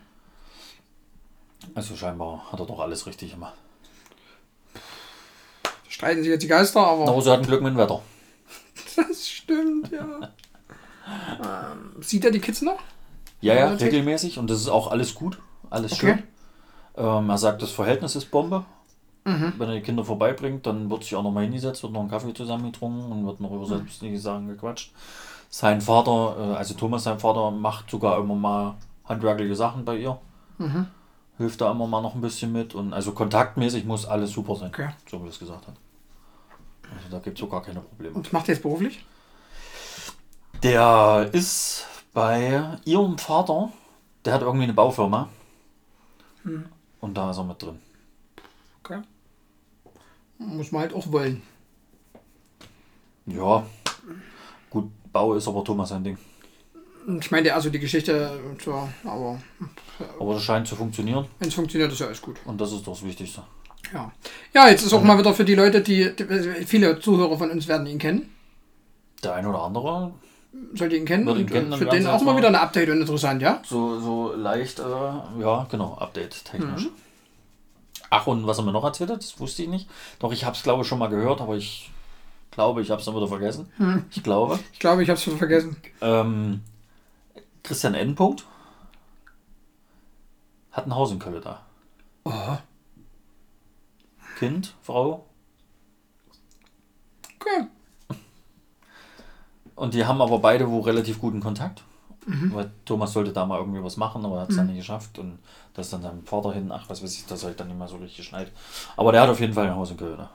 [1.75, 3.55] Also scheinbar hat er doch alles richtig gemacht.
[5.87, 7.07] Streiten sich jetzt die Geister, aber.
[7.09, 8.01] Aber sie hatten Glück mit dem Wetter.
[8.95, 10.03] Das stimmt, ja.
[11.43, 12.79] ähm, sieht er die Kids noch?
[13.41, 16.15] Ja, ja, Ja, regelmäßig und das ist auch alles gut, alles Okay.
[16.15, 16.23] schön.
[17.00, 18.66] Ähm, er sagt, das Verhältnis ist Bombe.
[19.26, 19.54] Mhm.
[19.58, 22.34] Wenn er die Kinder vorbeibringt, dann wird sich auch nochmal hingesetzt, wird noch einen Kaffee
[22.34, 23.56] zusammen getrunken und wird noch Mhm.
[23.58, 24.91] über selbstständige Sachen gequatscht.
[25.50, 28.76] Sein Vater, äh, also Thomas, sein Vater, macht sogar immer mal
[29.06, 30.18] handwerkliche Sachen bei ihr.
[30.58, 30.88] Mhm.
[31.38, 32.76] Hilft da immer mal noch ein bisschen mit.
[32.76, 34.89] Und also kontaktmäßig muss alles super sein, Okay.
[35.10, 35.76] so wie er es gesagt hat.
[36.95, 38.16] Also da gibt es so gar keine Probleme.
[38.16, 39.06] Und macht er jetzt beruflich?
[40.64, 43.70] Der ist bei ihrem Vater,
[44.26, 45.30] der hat irgendwie eine Baufirma.
[46.43, 46.66] Hm.
[47.02, 47.80] Und da ist er mit drin.
[48.84, 49.02] Okay.
[50.38, 51.41] Muss man halt auch wollen.
[53.26, 53.66] Ja,
[54.70, 56.18] gut, Bau ist aber Thomas sein Ding.
[57.20, 59.39] Ich meine, also die Geschichte, so, aber
[60.20, 62.38] Aber das scheint zu funktionieren wenn es funktioniert, ist ja alles gut.
[62.45, 63.43] und das ist doch das Wichtigste.
[63.93, 64.12] Ja.
[64.54, 67.68] Ja, jetzt ist auch mal wieder für die Leute, die, die viele Zuhörer von uns
[67.68, 68.30] werden ihn kennen.
[69.24, 70.14] Der ein oder andere,
[70.74, 71.28] Sollte ihn kennen.
[71.38, 73.62] Ihn kennen, äh, dann für den auch mal wieder eine Update und interessant, ja?
[73.66, 74.84] so, so leicht, äh,
[75.41, 76.88] ja, genau, Update technisch.
[78.10, 79.88] Ach, und was er mir noch erzählt hat, das wusste ich nicht.
[80.18, 81.91] Doch, ich habe es, glaube ich, schon mal gehört, aber ich
[82.50, 83.72] glaube, ich habe es dann wieder vergessen.
[84.12, 84.60] Ich glaube.
[84.74, 85.78] Ich glaube, ich habe es vergessen.
[86.02, 86.62] Ähm,
[87.62, 88.16] Christian N.
[88.16, 88.45] Punkt
[90.72, 91.66] hat ein Haus in Köln da.
[92.24, 92.58] Oh.
[94.38, 95.26] Kind, Frau.
[97.39, 97.68] Okay.
[99.80, 101.84] Und die haben aber beide wohl relativ guten Kontakt.
[102.25, 105.17] Weil Thomas sollte da mal irgendwie was machen, aber hat es dann nicht geschafft.
[105.17, 105.39] Und
[105.73, 107.88] das ist dann seinem Vater hin, ach, was weiß ich, das halt dann nicht mehr
[107.88, 108.51] so richtig geschneit.
[108.97, 110.17] Aber der hat auf jeden Fall ein Haus in Köln.
[110.17, 110.30] da.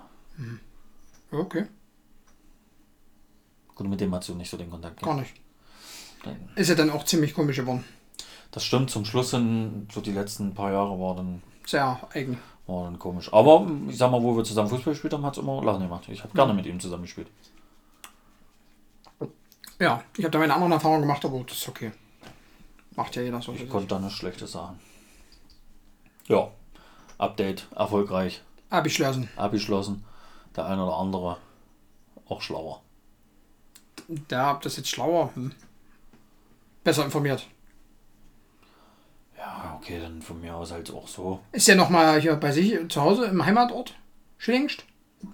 [1.31, 1.67] Okay.
[3.75, 5.03] Gut, mit dem hat sie nicht so den Kontakt.
[5.03, 5.35] Gar nicht.
[6.25, 6.49] Nein.
[6.57, 7.85] Ist ja dann auch ziemlich komisch geworden.
[8.51, 12.39] Das stimmt, zum Schluss hin, so die letzten paar Jahre war dann, Sehr eigen.
[12.67, 13.33] war dann komisch.
[13.33, 16.05] Aber ich sag mal, wo wir zusammen Fußball gespielt haben, hat es immer Lachen gemacht.
[16.09, 17.29] Ich habe gerne mit ihm zusammen gespielt.
[19.79, 21.93] Ja, ich habe da meine anderen Erfahrungen gemacht, aber das ist okay.
[22.97, 23.53] Macht ja jeder so.
[23.53, 24.79] Ich konnte da nichts Schlechtes sagen.
[26.27, 26.49] Ja,
[27.19, 29.29] Update, erfolgreich, Abgeschlossen.
[29.37, 30.05] abgeschlossen.
[30.57, 31.37] Der eine oder andere
[32.29, 32.81] auch schlauer.
[34.09, 35.31] Der habt das jetzt schlauer.
[35.35, 35.53] Hm.
[36.83, 37.47] Besser informiert.
[39.37, 41.41] Ja, okay, dann von mir aus halt auch so.
[41.53, 43.95] Ist ja nochmal hier bei sich zu Hause im Heimatort?
[44.39, 44.85] Schillingst?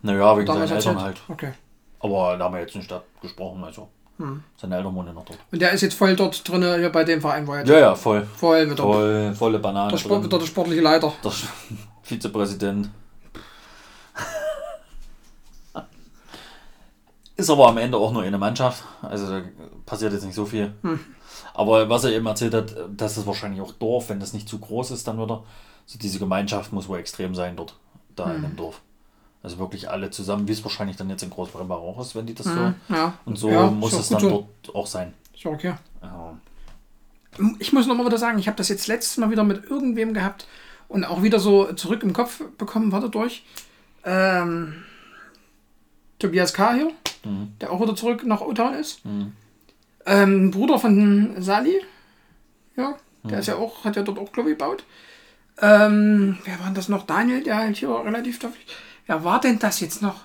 [0.02, 1.20] Naja, wegen seinen Eltern halt.
[1.28, 1.52] Okay.
[1.98, 3.88] Aber da haben wir jetzt nicht gesprochen, also.
[4.20, 4.42] Hm.
[4.56, 5.38] Seine Eltern wohnen noch dort.
[5.50, 7.78] Und der ist jetzt voll dort drin, hier bei dem Verein, wo er jetzt Ja,
[7.78, 8.26] ja, voll.
[8.36, 9.90] voll mit der, Voll, volle Banane.
[9.90, 10.38] der, Sport, drin.
[10.38, 11.12] der, sportliche Leiter.
[11.24, 11.32] Der
[12.02, 12.90] Vizepräsident.
[17.36, 18.84] Ist aber am Ende auch nur eine Mannschaft.
[19.00, 19.42] Also da
[19.86, 20.74] passiert jetzt nicht so viel.
[21.54, 24.58] Aber was er eben erzählt hat, dass es wahrscheinlich auch Dorf, wenn das nicht zu
[24.58, 25.44] groß ist, dann wieder.
[25.86, 27.74] So diese Gemeinschaft muss wohl extrem sein dort,
[28.14, 28.82] da in dem Dorf.
[29.42, 32.34] Also wirklich alle zusammen, wie es wahrscheinlich dann jetzt in Großbrennbach auch ist, wenn die
[32.34, 32.74] das so.
[32.90, 33.14] Ja.
[33.24, 34.28] Und so Ja, muss auch es dann so.
[34.64, 35.14] dort auch sein.
[35.34, 35.74] Ist ja okay.
[36.02, 36.38] Ja.
[37.58, 40.12] Ich muss noch mal wieder sagen, ich habe das jetzt letztes Mal wieder mit irgendwem
[40.12, 40.46] gehabt
[40.88, 43.44] und auch wieder so zurück im Kopf bekommen, warte durch.
[44.04, 44.82] Ähm,
[46.18, 46.74] Tobias K.
[46.74, 46.90] hier,
[47.24, 47.52] Mhm.
[47.60, 49.04] der auch wieder zurück nach Otan ist.
[49.06, 49.32] Mhm.
[50.06, 51.80] Ähm, Bruder von Sali,
[52.76, 53.38] ja, der Mhm.
[53.38, 54.84] ist ja auch, hat ja dort auch Club gebaut.
[55.62, 57.06] Ähm, wer war denn das noch?
[57.06, 58.66] Daniel, der halt hier relativ töfflich.
[59.10, 60.20] Wer war denn das jetzt noch?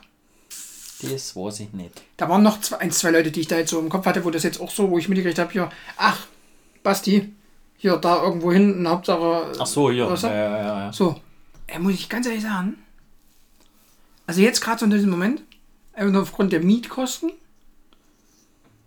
[1.02, 2.04] Das weiß ich nicht.
[2.18, 4.24] Da waren noch zwei, ein, zwei Leute, die ich da jetzt so im Kopf hatte,
[4.24, 6.28] wo das jetzt auch so, wo ich mitgekriegt habe, hier, ach,
[6.84, 7.34] Basti,
[7.78, 9.54] hier, da irgendwo hinten, Hauptsache.
[9.58, 10.06] Ach so, hier.
[10.06, 10.94] Ja, ja, ja, ja.
[10.94, 11.20] So,
[11.66, 12.76] äh, muss ich ganz ehrlich sagen,
[14.28, 15.42] also jetzt gerade so in diesem Moment,
[15.94, 17.32] Einfach aufgrund der Mietkosten.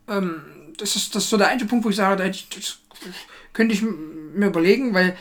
[0.06, 0.42] Ähm,
[0.76, 2.78] das, ist, das ist so der einzige Punkt, wo ich sage, da ich, das
[3.52, 5.16] könnte ich mir überlegen, weil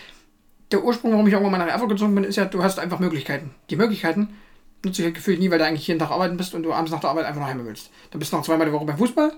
[0.71, 2.99] der Ursprung, warum ich irgendwann mal nach Erfurt gezogen bin, ist ja, du hast einfach
[2.99, 3.55] Möglichkeiten.
[3.71, 4.37] Die Möglichkeiten
[4.83, 6.91] nutze ich halt gefühlt nie, weil du eigentlich jeden Tag arbeiten bist und du abends
[6.91, 7.89] nach der Arbeit einfach nach Hause willst.
[8.11, 9.33] Dann bist du noch zweimal die Woche beim Fußball.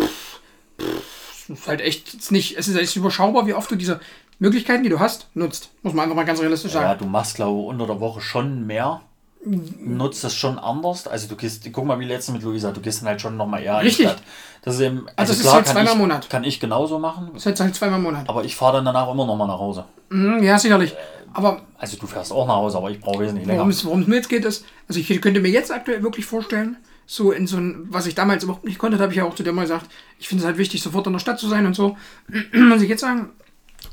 [0.00, 0.40] Pff,
[0.80, 4.00] pff, ist halt echt ist nicht, es ist echt überschaubar, wie oft du diese
[4.38, 5.70] Möglichkeiten, die du hast, nutzt.
[5.82, 6.86] Muss man einfach mal ganz realistisch sagen.
[6.86, 9.00] Ja, du machst, glaube ich, unter der Woche schon mehr.
[9.44, 11.06] Nutzt das schon anders.
[11.06, 13.62] Also du gehst, guck mal, wie letztens mit Luisa, du gehst dann halt schon nochmal
[13.62, 14.00] eher Richtig.
[14.00, 14.22] in die Stadt.
[14.62, 16.28] Das ist eben, Also es ist klar, halt kann zweimal im Monat.
[16.28, 17.30] Kann ich genauso machen.
[17.32, 18.28] Das ist halt zweimal im Monat.
[18.28, 19.84] Aber ich fahre dann danach immer nochmal nach Hause.
[20.10, 20.94] Mhm, ja, sicherlich.
[21.36, 23.58] Aber Also du fährst auch nach Hause, aber ich brauche wesentlich länger.
[23.60, 27.30] worum es, mir jetzt geht, ist, also ich könnte mir jetzt aktuell wirklich vorstellen, so
[27.30, 29.52] in so ein, was ich damals überhaupt nicht konnte, habe ich ja auch zu dir
[29.52, 31.98] mal gesagt, ich finde es halt wichtig, sofort in der Stadt zu sein und so.
[32.54, 33.32] Muss ich jetzt sagen,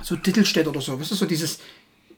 [0.02, 1.60] so Dittelstedt oder so, weißt du, so dieses,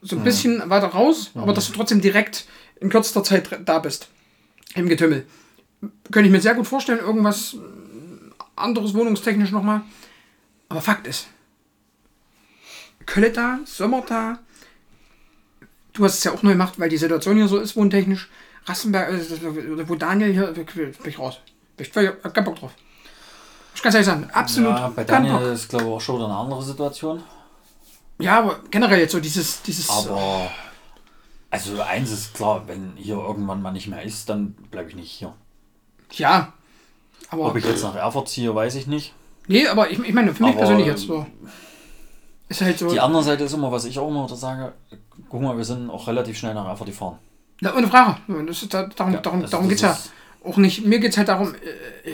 [0.03, 2.45] so ein bisschen weiter raus, aber dass du trotzdem direkt
[2.79, 4.09] in kürzester Zeit da bist.
[4.75, 5.25] Im Getümmel.
[6.11, 7.57] Könnte ich mir sehr gut vorstellen, irgendwas äh,
[8.55, 9.81] anderes wohnungstechnisch nochmal.
[10.69, 11.27] Aber Fakt ist,
[13.07, 14.37] Kölle da, Sommer da,
[15.95, 18.29] du hast es ja auch neu gemacht, weil die Situation hier so ist, wohntechnisch.
[18.65, 21.39] Rassenberg, äh, das- wo Daniel hier, bin ich raus.
[21.77, 22.71] Bin ich hab keinen Bock drauf.
[23.75, 25.41] Ich kann ehrlich sagen, absolut Ja, bei Daniel Bock.
[25.53, 27.21] ist, glaube ich, auch schon wieder eine andere Situation.
[28.19, 29.89] Ja, aber generell jetzt so dieses, dieses.
[29.89, 30.49] Aber,
[31.49, 35.11] also eins ist klar, wenn hier irgendwann mal nicht mehr ist, dann bleibe ich nicht
[35.11, 35.33] hier.
[36.13, 36.53] ja.
[37.29, 37.47] Aber.
[37.47, 39.13] Ob ich jetzt nach Erfurt ziehe, weiß ich nicht.
[39.47, 41.25] nee, aber ich, ich meine, für mich Aber, persönlich jetzt so.
[42.47, 42.89] Ist halt so.
[42.89, 44.73] Die andere Seite ist immer, was ich auch immer sage,
[45.35, 47.17] guck mal, wir sind auch relativ schnell nach Erfurt gefahren.
[47.61, 48.17] Na, ohne Frage.
[48.47, 49.97] Das ist, da, darum Ja, darum, also darum geht es ja.
[50.45, 50.85] Auch nicht.
[50.85, 52.13] Mir geht es halt darum, äh, äh,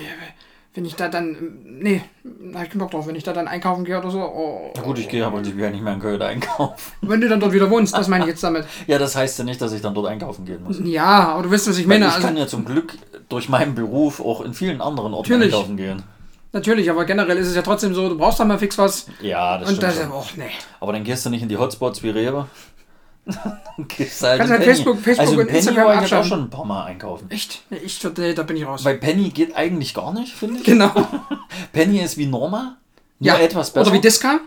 [0.73, 1.35] wenn ich da dann.
[1.65, 3.05] Nee, da hab ich keinen Bock drauf.
[3.07, 4.21] Wenn ich da dann einkaufen gehe oder so.
[4.21, 6.75] Oh, Na gut, ich gehe aber prinzipiell nicht mehr in Köln einkaufen.
[7.01, 8.65] Wenn du dann dort wieder wohnst, das meine ich jetzt damit.
[8.87, 10.79] Ja, das heißt ja nicht, dass ich dann dort einkaufen gehen muss.
[10.83, 12.07] Ja, aber du weißt, was ich Weil meine.
[12.07, 12.97] ich Also, kann ja zum Glück
[13.29, 15.53] durch meinen Beruf auch in vielen anderen Orten Natürlich.
[15.53, 16.03] einkaufen gehen.
[16.53, 19.07] natürlich, aber generell ist es ja trotzdem so, du brauchst da mal fix was.
[19.21, 19.91] Ja, das und stimmt.
[19.93, 20.11] das schon.
[20.11, 20.51] auch, nee.
[20.79, 22.47] Aber dann gehst du nicht in die Hotspots wie Rewe.
[23.25, 24.65] Dann halt Kannst halt Penny.
[24.65, 27.29] Facebook- Facebook also und Penny Instagram war ich auch schon ein paar Mal einkaufen.
[27.29, 27.61] Echt?
[27.69, 28.83] Nee, ich, nee, da bin ich raus.
[28.83, 30.63] Weil Penny geht eigentlich gar nicht, finde ich.
[30.65, 30.91] genau.
[31.73, 32.77] Penny ist wie Norma,
[33.19, 33.87] nur Ja, etwas besser.
[33.87, 34.39] Oder wie Disca.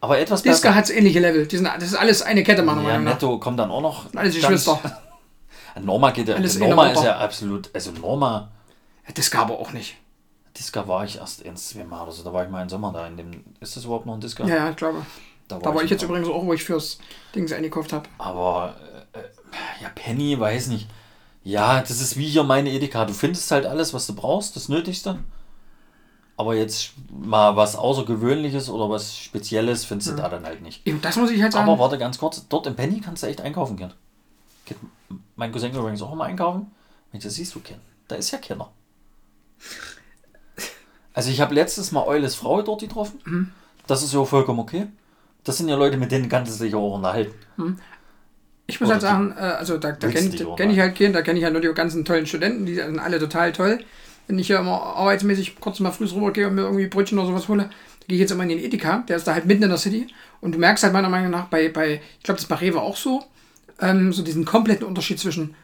[0.00, 0.74] aber etwas Disca besser.
[0.74, 1.46] hat ähnliche Level.
[1.46, 3.12] Die sind, das ist alles eine Kette, meiner Ja, Meinung nach.
[3.14, 4.06] Netto kommt dann auch noch.
[4.14, 4.80] Alles die Schwester.
[5.80, 6.34] Norma geht ja.
[6.34, 7.70] Alles Norma ist ja absolut.
[7.74, 8.50] Also Norma,
[9.06, 9.96] Ja, Disca aber auch nicht.
[10.58, 12.22] Disca war ich erst in zwei Mal oder so.
[12.22, 13.30] Da war ich mal im Sommer da in dem.
[13.60, 14.44] Ist das überhaupt noch ein Disca?
[14.44, 15.04] Ja, ja, ich glaube.
[15.58, 16.98] Da Da war ich jetzt übrigens auch, wo ich fürs
[17.34, 18.08] Dings eingekauft habe.
[18.18, 18.76] Aber
[19.12, 19.22] äh, äh,
[19.82, 20.88] ja, Penny, weiß nicht.
[21.44, 23.04] Ja, das ist wie hier meine Edeka.
[23.04, 25.18] Du findest halt alles, was du brauchst, das Nötigste.
[26.36, 30.86] Aber jetzt mal was Außergewöhnliches oder was Spezielles findest du da dann halt nicht.
[30.86, 31.68] Eben, Das muss ich halt sagen.
[31.68, 33.92] Aber warte ganz kurz, dort im Penny kannst du echt einkaufen gehen.
[34.64, 34.78] Geht
[35.36, 36.70] mein Cousin übrigens auch immer einkaufen.
[37.10, 37.80] Mensch, das siehst du keinen.
[38.08, 38.70] Da ist ja keiner.
[41.14, 43.20] Also ich habe letztes Mal Eules Frau dort getroffen.
[43.26, 43.52] Mhm.
[43.86, 44.86] Das ist ja auch vollkommen okay.
[45.44, 47.34] Das sind ja Leute, mit denen kannst du dich auch unterhalten.
[48.66, 51.22] Ich muss Oder halt sagen, äh, also da, da kenne kenn ich halt keinen, da
[51.22, 53.80] kenne ich halt nur die ganzen tollen Studenten, die sind alle total toll.
[54.28, 57.48] Wenn ich hier immer arbeitsmäßig kurz mal früh rübergehe und mir irgendwie Brötchen oder sowas
[57.48, 59.68] hole, da gehe ich jetzt immer in den Edeka, der ist da halt mitten in
[59.68, 60.06] der City
[60.40, 62.80] und du merkst halt meiner Meinung nach bei, bei ich glaube das ist bei Rewe
[62.80, 63.24] auch so,
[63.80, 65.54] ähm, so diesen kompletten Unterschied zwischen,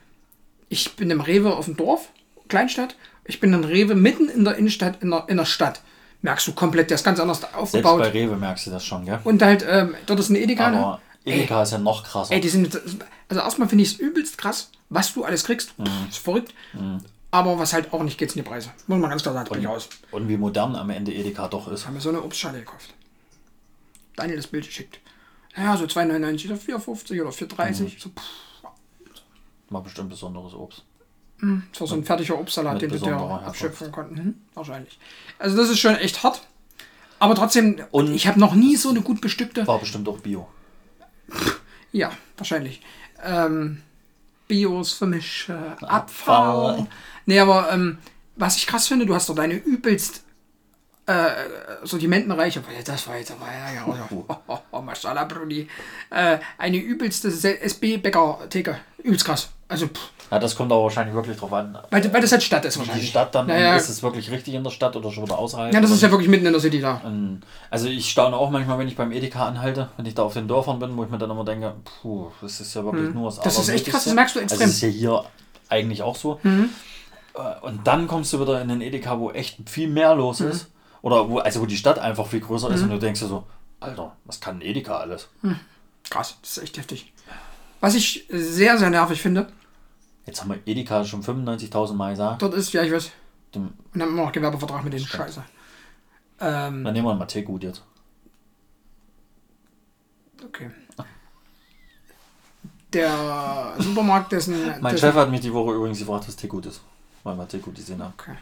[0.68, 2.11] ich bin im Rewe auf dem Dorf,
[2.49, 5.83] Kleinstadt, ich bin im Rewe mitten in der Innenstadt, in der, in der Stadt.
[6.23, 8.01] Merkst du komplett, der ist ganz anders Selbst aufgebaut.
[8.01, 9.21] bei Rewe merkst du das schon, gell?
[9.25, 10.79] Und halt, ähm, dort ist ein Edeka, ne?
[10.79, 12.35] Aber Edeka ist ja noch krasser.
[12.35, 12.81] Ey, die sind.
[13.29, 15.79] Also erstmal finde ich es übelst krass, was du alles kriegst.
[15.79, 15.85] Mhm.
[15.85, 16.55] Pff, ist verrückt.
[17.31, 18.71] Aber was halt auch nicht geht, sind die Preise.
[18.87, 19.89] Muss man ganz klar sagen, ich aus.
[20.11, 21.87] Und wie modern am Ende Edeka doch ist.
[21.87, 22.95] Haben wir so eine Obstschale gekauft.
[24.16, 24.99] Daniel das Bild geschickt.
[25.57, 27.83] Ja, so 2,99 oder 4,50 oder 4,30.
[27.83, 27.93] Mhm.
[27.99, 28.23] So, pff,
[29.71, 30.83] Mal bestimmt besonderes Obst.
[31.41, 33.47] Das war so ein fertiger Obstsalat, den besonderer Herkunft.
[33.49, 34.16] abschöpfen konnten.
[34.16, 34.99] Hm, wahrscheinlich.
[35.39, 36.43] Also das ist schon echt hart.
[37.20, 39.66] Aber trotzdem, Und- ich habe noch nie so eine gut bestückte.
[39.66, 40.49] War bestimmt auch Bio.
[41.93, 42.80] Ja, wahrscheinlich.
[43.24, 43.82] Ähm,
[44.47, 45.89] Bios für mich, äh, Abfall.
[45.89, 46.86] Abfall.
[47.26, 47.99] Nee, aber ähm,
[48.36, 50.22] was ich krass finde, du hast doch deine übelst
[51.07, 51.30] äh,
[51.84, 55.66] sortimentenreiche, das war jetzt aber, ja, ja, oh, oh, oh, Mashallah, Brudi,
[56.11, 58.78] äh, eine übelste SB-Bäcker-Theke.
[59.03, 59.49] Übelst krass.
[59.68, 61.79] Also, pff, Ja, das kommt aber wahrscheinlich wirklich drauf an.
[61.91, 63.09] weil, weil das halt Stadt ist Die wahrscheinlich.
[63.09, 63.74] Stadt dann, Naja.
[63.76, 65.72] ist es wirklich richtig in der Stadt oder schon wieder außerhalb?
[65.72, 67.01] Ja, das ist ja wirklich mitten in der City da.
[67.05, 70.35] Ähm, Also ich staune auch manchmal, wenn ich beim Edeka anhalte, wenn ich da auf
[70.35, 73.26] den Dörfern bin, wo ich mir dann immer denke, puh, das ist ja wirklich nur
[73.31, 73.45] das Hm.
[73.45, 74.59] Das ist echt krass, das merkst du extrem.
[74.59, 74.62] Mhm.
[74.64, 75.24] Also das ist ja hier
[75.70, 76.39] eigentlich auch so.
[76.45, 80.49] Äh, Und dann kommst du wieder in den Edeka, wo echt viel mehr los Mhm.
[80.49, 80.66] ist.
[81.01, 83.45] Oder wo, also wo die Stadt einfach viel größer ist und du denkst dir so,
[83.81, 85.29] Alter, was kann ein Edeka alles?
[86.11, 87.12] Krass, das ist echt heftig.
[87.81, 89.47] Was ich sehr, sehr nervig finde,
[90.29, 92.43] Jetzt haben wir Edeka schon 95.000 Mal gesagt.
[92.43, 93.11] Dort ist, ja, ich weiß.
[93.55, 95.07] Dem- Und haben wir noch Gewerbevertrag mit denen.
[95.07, 95.43] Scheiße.
[96.41, 97.83] Ähm, Dann nehmen wir mal Teegut jetzt.
[100.45, 100.70] okay.
[102.93, 104.66] Der Supermarkt, dessen.
[104.83, 106.83] Mein dessen Chef hat mich die Woche übrigens gefragt, was Teegut ist.
[107.24, 108.12] Weil wir Teegut gesehen haben.
[108.18, 108.37] Okay.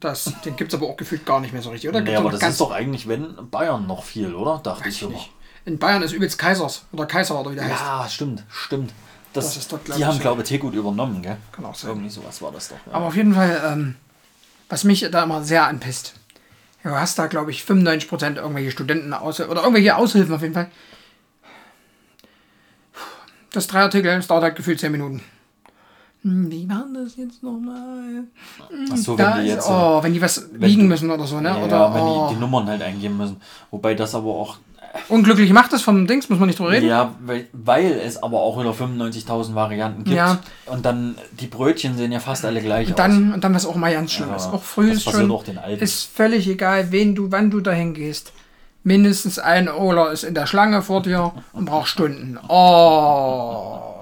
[0.00, 2.00] Das, den gibt es aber auch gefühlt gar nicht mehr so richtig, oder?
[2.00, 4.58] Nee, Gibt's aber das ist doch eigentlich, wenn Bayern noch viel, oder?
[4.58, 5.12] Dachte ich immer.
[5.12, 5.30] nicht.
[5.64, 7.80] In Bayern ist übelst Kaisers oder Kaiser oder wie der heißt.
[7.80, 8.92] Ja, stimmt, stimmt.
[9.38, 11.36] Das, Das ist dort, glaub die haben, glaube ich, Teegut übernommen, gell?
[11.52, 11.90] Kann auch sein.
[11.90, 12.76] Irgendwie sowas war das doch.
[12.86, 12.92] Ja.
[12.92, 13.96] Aber auf jeden Fall, ähm,
[14.68, 16.14] was mich da immer sehr anpisst,
[16.82, 20.70] du hast da, glaube ich, 95% irgendwelche Studenten oder irgendwelche Aushilfen auf jeden Fall.
[23.50, 25.22] Das drei Artikel, das dauert halt gefühlt 10 Minuten.
[26.22, 28.24] Hm, Wie waren das jetzt nochmal?
[28.92, 29.68] Ach so, Da wenn die ist, jetzt.
[29.68, 31.50] äh, oh, wenn die was wiegen du- müssen oder so, ne?
[31.50, 33.36] ja, oder wenn oh, die, die Nummern halt eingeben müssen.
[33.70, 34.56] Wobei das aber auch.
[35.08, 36.88] unglücklich macht das vom Dings, muss man nicht drüber reden.
[36.88, 40.16] Ja, weil, weil es aber auch wieder 95.000 Varianten gibt.
[40.16, 40.38] Ja.
[40.66, 43.76] Und dann, die Brötchen sehen ja fast alle gleich Und dann, und dann was auch
[43.76, 44.46] mal ganz schlimm Ja, ist.
[44.52, 45.30] Auch früh ist schon.
[45.30, 45.82] auch den Alten.
[45.84, 48.32] Ist völlig egal, wen du, wann du dahin gehst.
[48.82, 52.38] Mindestens ein Oler ist in der Schlange vor dir und braucht Stunden.
[52.48, 53.94] Oh.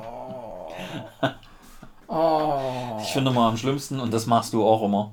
[2.08, 2.98] Oh.
[3.02, 5.12] Ich finde mal am schlimmsten, und das machst du auch immer,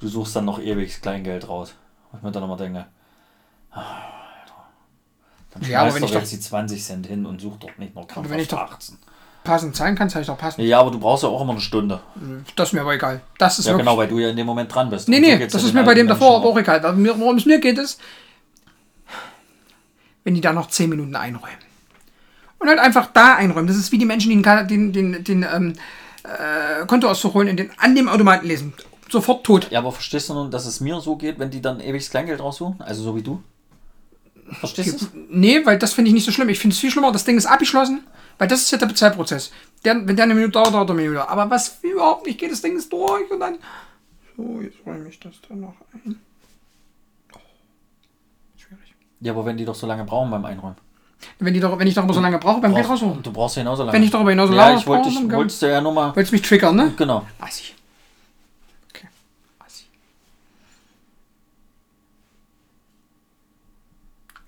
[0.00, 1.74] du suchst dann noch ewig Kleingeld raus.
[2.12, 2.86] Und ich mir dann immer denke,
[3.72, 3.84] ah,
[5.52, 7.94] dann Ja, aber wenn doch ich jetzt die 20 Cent hin und such doch nicht
[7.94, 8.98] noch Aber wenn ich doch- 18.
[9.44, 10.62] Passend sein kann, kann ich doch passen.
[10.62, 12.00] Ja, aber du brauchst ja auch immer eine Stunde.
[12.56, 13.20] Das ist mir aber egal.
[13.36, 15.06] Das ist Ja, genau, weil du ja in dem Moment dran bist.
[15.06, 16.80] Nee, so nee, das ist mir bei dem davor aber auch egal.
[16.94, 18.00] Mir- Worum es mir geht, ist,
[20.24, 21.58] wenn die da noch 10 Minuten einräumen.
[22.58, 23.66] Und halt einfach da einräumen.
[23.66, 25.74] Das ist wie die Menschen, die den, den, den, den ähm,
[26.24, 28.72] äh, Kontoauszug holen und den an dem Automaten lesen.
[29.10, 29.70] Sofort tot.
[29.70, 32.10] Ja, aber verstehst du nun, dass es mir so geht, wenn die dann ewig das
[32.10, 32.80] Kleingeld raussuchen?
[32.80, 33.42] Also so wie du?
[34.58, 35.06] Verstehst du?
[35.28, 36.48] Nee, weil das finde ich nicht so schlimm.
[36.48, 38.04] Ich finde es viel schlimmer, das Ding ist abgeschlossen,
[38.38, 39.52] weil das ist ja der Bezahlprozess.
[39.84, 41.28] Der, wenn der eine Minute dauert, dauert er eine Minute.
[41.28, 43.58] Aber was überhaupt nicht geht, das Ding ist durch und dann.
[44.36, 46.20] So, jetzt räume ich das da noch ein.
[47.32, 47.38] Oh,
[48.56, 48.94] schwierig.
[49.20, 50.76] Ja, aber wenn die doch so lange brauchen beim Einräumen.
[51.38, 53.22] Wenn, die doch, wenn ich darüber so lange brauche, beim Geld rausholen.
[53.22, 53.92] Du brauchst ja genauso lange.
[53.94, 55.92] Wenn ich darüber hinaus Ja, lange ich wollte brauche, dich, dann wolltest du ja nur
[55.92, 56.08] mal.
[56.16, 56.92] Wolltest du mich triggern, ne?
[56.96, 57.26] Genau.
[57.40, 57.72] Assi.
[58.90, 59.08] Okay.
[59.64, 59.84] Assi.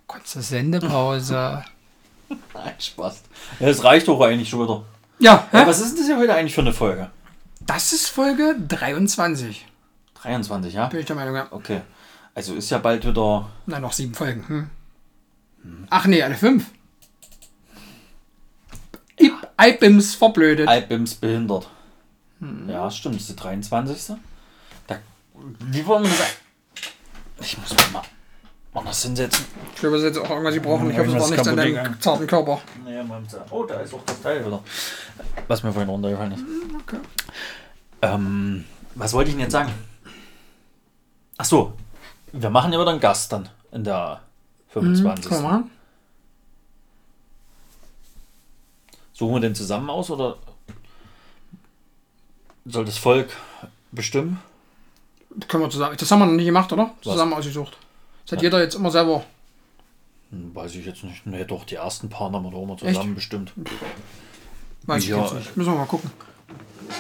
[0.07, 1.65] Kurze Sendepause.
[2.55, 3.23] Nein, Spaß.
[3.61, 4.83] Ja, das reicht doch eigentlich schon wieder.
[5.19, 5.67] ja, Ja, hä?
[5.67, 7.11] was ist denn das hier heute eigentlich für eine Folge?
[7.61, 9.67] das ist Folge 23.
[10.23, 10.87] 23, ja?
[10.87, 11.47] Bin ich der Meinung, ja.
[11.51, 11.81] Okay.
[12.35, 13.49] Also ist ja bald wieder.
[13.67, 14.45] Nein, noch sieben Folgen.
[14.49, 14.71] Hm.
[15.91, 16.71] Ach nee, alle fünf.
[19.19, 20.69] Ip, Ipims verblödet.
[20.69, 21.69] Albims behindert.
[22.41, 22.69] Hm.
[22.69, 23.17] Ja, stimmt.
[23.17, 24.17] Das ist der 23.
[24.87, 24.99] Da,
[25.35, 26.37] wie wollen wir das.
[27.41, 28.03] Ich muss mich mal
[28.73, 29.45] woanders hinsetzen.
[29.75, 30.91] Ich glaube, das ist jetzt auch irgendwas, sie brauchen.
[30.91, 32.61] Ich hoffe, es war nichts an deinem zarten Körper.
[32.85, 33.01] Nee.
[33.51, 34.63] Oh, da ist auch das Teil wieder.
[35.49, 36.45] Was mir vorhin runtergefallen ist.
[36.83, 37.01] Okay.
[38.03, 38.65] Ähm,
[38.95, 39.73] was wollte ich denn jetzt sagen?
[41.39, 41.73] Ach so,
[42.33, 44.21] wir machen ja wieder einen Gast dann in der
[44.81, 45.27] 25.
[45.31, 45.71] Können wir machen?
[49.13, 50.37] Suchen wir den zusammen aus oder
[52.67, 53.31] soll das Volk
[53.93, 54.41] bestimmen?
[55.49, 55.97] Können wir zusammen.
[55.99, 56.91] Das haben wir noch nicht gemacht, oder?
[57.03, 57.77] Zusammen ausgesucht.
[58.25, 59.25] Das hat jeder jetzt immer selber.
[60.31, 61.25] Hm, Weiß ich jetzt nicht.
[61.27, 63.15] Nee, doch, die ersten paar haben wir doch immer zusammen Echt?
[63.15, 63.53] bestimmt.
[64.83, 65.23] Weiß ich Ja.
[65.23, 65.57] jetzt nicht.
[65.57, 66.11] Müssen wir mal gucken.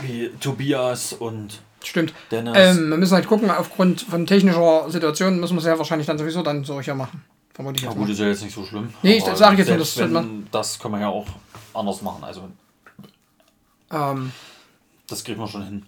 [0.02, 2.12] Wie Tobias und Stimmt.
[2.30, 2.54] Dennis.
[2.56, 6.18] Ähm, wir müssen halt gucken, aufgrund von technischer Situation müssen wir es ja wahrscheinlich dann
[6.18, 7.24] sowieso dann so hier machen.
[7.57, 8.12] Vermute ich ja, jetzt gut, mal.
[8.12, 8.92] ist ja jetzt nicht so schlimm.
[9.02, 11.26] Nee, ich- Aber das sag ich jetzt nur, das wenn, Das können wir ja auch
[11.74, 12.22] anders machen.
[12.22, 12.48] Also,
[13.90, 14.30] Ähm,
[15.09, 15.86] das kriegen wir schon hin.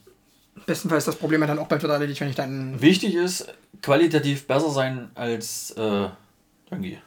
[0.66, 2.80] bestenfalls das Problem ja dann auch bald wieder erledigt, wenn ich dann.
[2.80, 3.52] Wichtig ist,
[3.82, 6.08] qualitativ besser sein als äh,
[6.70, 6.98] Döngi.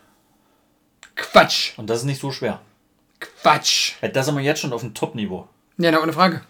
[1.15, 1.77] Quatsch!
[1.77, 2.61] Und das ist nicht so schwer.
[3.19, 3.93] Quatsch!
[4.01, 5.47] Äh, Da sind wir jetzt schon auf dem Top-Niveau.
[5.77, 6.41] Ja, na, ohne Frage.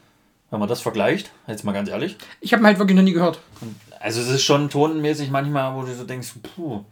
[0.49, 2.18] Wenn man das vergleicht, jetzt mal ganz ehrlich.
[2.41, 3.39] Ich habe ihn halt wirklich noch nie gehört.
[3.99, 6.84] Also es ist schon tonmäßig manchmal, wo du so denkst, puh.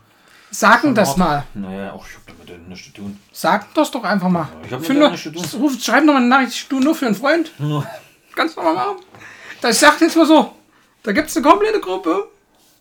[0.52, 1.46] Sagen das mal.
[1.54, 3.20] Naja, auch ich hab damit nichts zu tun.
[3.32, 4.50] Sag das doch einfach mal.
[4.66, 5.62] ich hab mit Für der nur, nichts zu tun.
[5.62, 7.52] ruf, schreib noch mal eine Nachricht, du nur für einen Freund.
[8.36, 8.98] Ganz normal machen.
[9.62, 10.56] Das sagt jetzt mal so.
[11.04, 12.30] Da gibt es eine komplette Gruppe.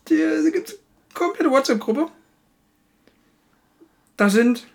[0.08, 2.08] Die, da gibt es eine komplette WhatsApp-Gruppe.
[4.16, 4.66] Da sind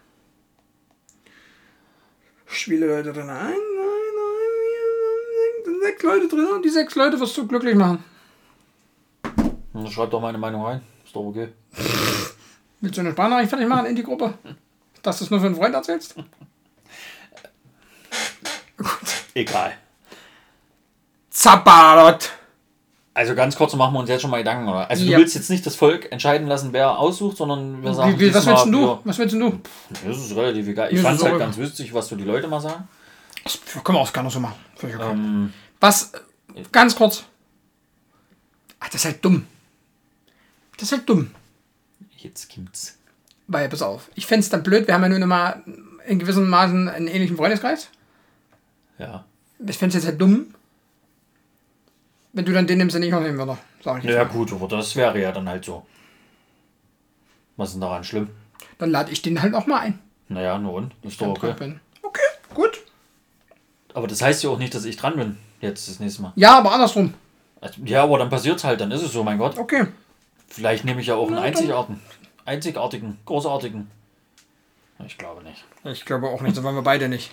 [2.46, 3.30] viele Leute drin.
[3.30, 3.58] Ein, nein, nein,
[4.56, 6.48] fünf, sechs, sind sechs Leute drin.
[6.54, 8.04] Und die sechs Leute wirst du glücklich machen.
[9.90, 10.82] Schreib doch meine Meinung rein.
[11.04, 11.50] Ist doch okay.
[12.84, 14.34] Willst du eine Sprachnachricht fertig machen in die Gruppe?
[15.04, 16.16] Dass du es nur für einen Freund erzählst?
[19.34, 19.72] Egal.
[21.30, 22.30] Zabalot.
[23.14, 24.90] Also ganz kurz machen wir uns jetzt schon mal Gedanken, oder?
[24.90, 25.12] Also Ja.
[25.16, 28.34] du willst jetzt nicht das Volk entscheiden lassen, wer aussucht, sondern wir sagen, Wie, wie,
[28.34, 28.82] was willst denn du?
[28.82, 29.60] wir- Was willst denn du?
[30.06, 30.92] Das ist relativ egal.
[30.94, 32.86] Ich fand es halt ganz witzig, was so die Leute mal sagen.
[33.46, 34.56] Das können wir auch gerne so machen.
[34.84, 36.12] Ähm, Was,
[36.72, 37.24] ganz kurz.
[38.82, 39.48] Ach, das ist halt dumm.
[40.76, 41.32] Das ist halt dumm.
[42.24, 42.98] Jetzt gibt's.
[43.48, 45.64] Weil, pass auf, ich fände es dann blöd, wir haben ja nun mal
[46.08, 47.90] in gewissem Maßen einen ähnlichen Freundeskreis.
[48.98, 49.26] Ja.
[49.66, 50.54] Ich fände es jetzt halt dumm,
[52.34, 53.58] wenn du dann den nimmst, den ich auch nehmen würde.
[53.84, 54.32] Sag ich jetzt Ja, mal.
[54.32, 55.86] gut, aber das wäre ja dann halt so.
[57.58, 58.30] Was ist denn daran schlimm?
[58.80, 60.00] Dann lade ich den halt auch mal ein.
[60.30, 60.94] Naja, nur und?
[61.04, 61.54] Ist doch okay.
[61.58, 61.80] bin.
[62.02, 62.22] Okay,
[62.54, 62.82] gut.
[63.94, 65.38] Aber das heißt ja auch nicht, dass ich dran bin.
[65.62, 66.34] Jetzt das nächste Mal.
[66.36, 67.14] Ja, aber andersrum.
[67.62, 69.58] Also, Ja, aber dann passiert's halt, dann ist es so, mein Gott.
[69.58, 69.86] Okay.
[70.54, 72.00] Vielleicht nehme ich ja auch einen einzigartigen,
[72.46, 73.90] einzigartigen, großartigen.
[75.06, 75.66] Ich glaube nicht.
[75.84, 77.32] Ich glaube auch nicht, das wollen wir beide nicht.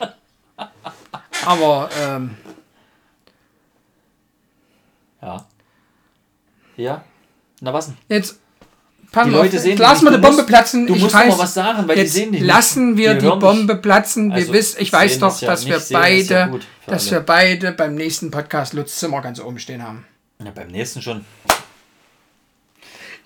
[1.47, 2.37] Aber, ähm,
[5.23, 5.47] Ja.
[6.77, 7.05] Ja?
[7.61, 7.97] Na was denn?
[8.09, 8.41] jetzt.
[9.12, 10.18] Pass Die Leute sehen lassen wir nicht.
[10.21, 10.87] die Bombe musst- platzen.
[10.87, 12.49] du ich musst weiß, doch mal was sagen, weil die sehen dich nicht.
[12.49, 14.29] lassen wir Die die, Bombe platzen.
[14.31, 17.11] Wir Also, wissen, ich weiß doch, ja dass wir nicht ja beide, für dass alle.
[17.16, 20.07] wir beide beim nächsten Podcast Lutz Zimmer ganz oben stehen haben.
[20.43, 21.25] Ja, beim nächsten schon.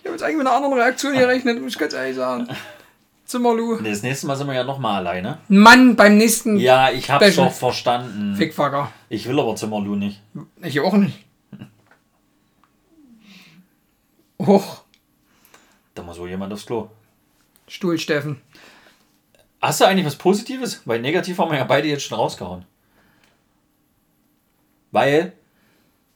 [0.05, 2.47] Ich habe jetzt eigentlich mit einer anderen Reaktion gerechnet, muss ich ganz ehrlich sagen.
[3.25, 3.81] Zimmerlu.
[3.81, 5.39] Nee, das nächste Mal sind wir ja nochmal alleine.
[5.49, 7.49] Mann, beim nächsten Ja, ich hab's Special.
[7.49, 8.37] doch verstanden.
[8.37, 8.93] Fickfucker.
[9.09, 10.21] Ich will aber Zimmerlu nicht.
[10.61, 11.25] Ich auch nicht.
[14.43, 14.83] Hoch,
[15.95, 16.91] Da muss so jemand aufs Klo.
[17.67, 18.43] Stuhl, Steffen.
[19.63, 20.83] Hast du eigentlich was Positives?
[20.85, 22.67] Weil negativ haben wir ja beide jetzt schon rausgehauen.
[24.91, 25.33] Weil,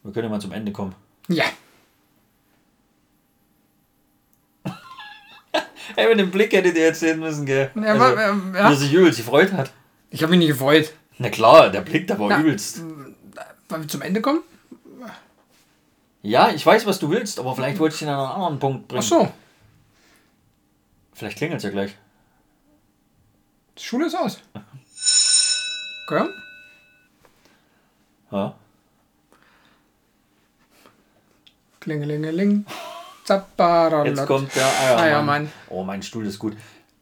[0.02, 0.94] wir können ja mal zum Ende kommen.
[1.28, 1.44] Ja.
[5.98, 7.72] Ey, mit dem Blick hättet ihr jetzt sehen müssen, gell?
[7.74, 8.70] Ja, also, aber, ähm, ja.
[8.70, 9.72] Er sich übelst gefreut hat.
[10.10, 10.92] Ich habe mich nicht gefreut.
[11.18, 12.38] Na klar, der Blick, der war Na.
[12.40, 12.82] übelst.
[13.68, 14.42] Wollen wir zum Ende kommen?
[16.22, 18.86] Ja, ich weiß, was du willst, aber vielleicht wollte ich ihn an einen anderen Punkt
[18.86, 19.02] bringen.
[19.02, 19.32] Ach so,
[21.14, 21.96] Vielleicht klingelt es ja gleich.
[23.76, 24.38] die Schule ist aus.
[26.06, 26.28] Okay.
[28.30, 28.54] Ja.
[31.80, 32.64] Klingelingeling.
[33.28, 35.04] Jetzt kommt der Eiermann.
[35.04, 35.52] Eiermann.
[35.68, 36.56] Oh, mein Stuhl ist gut.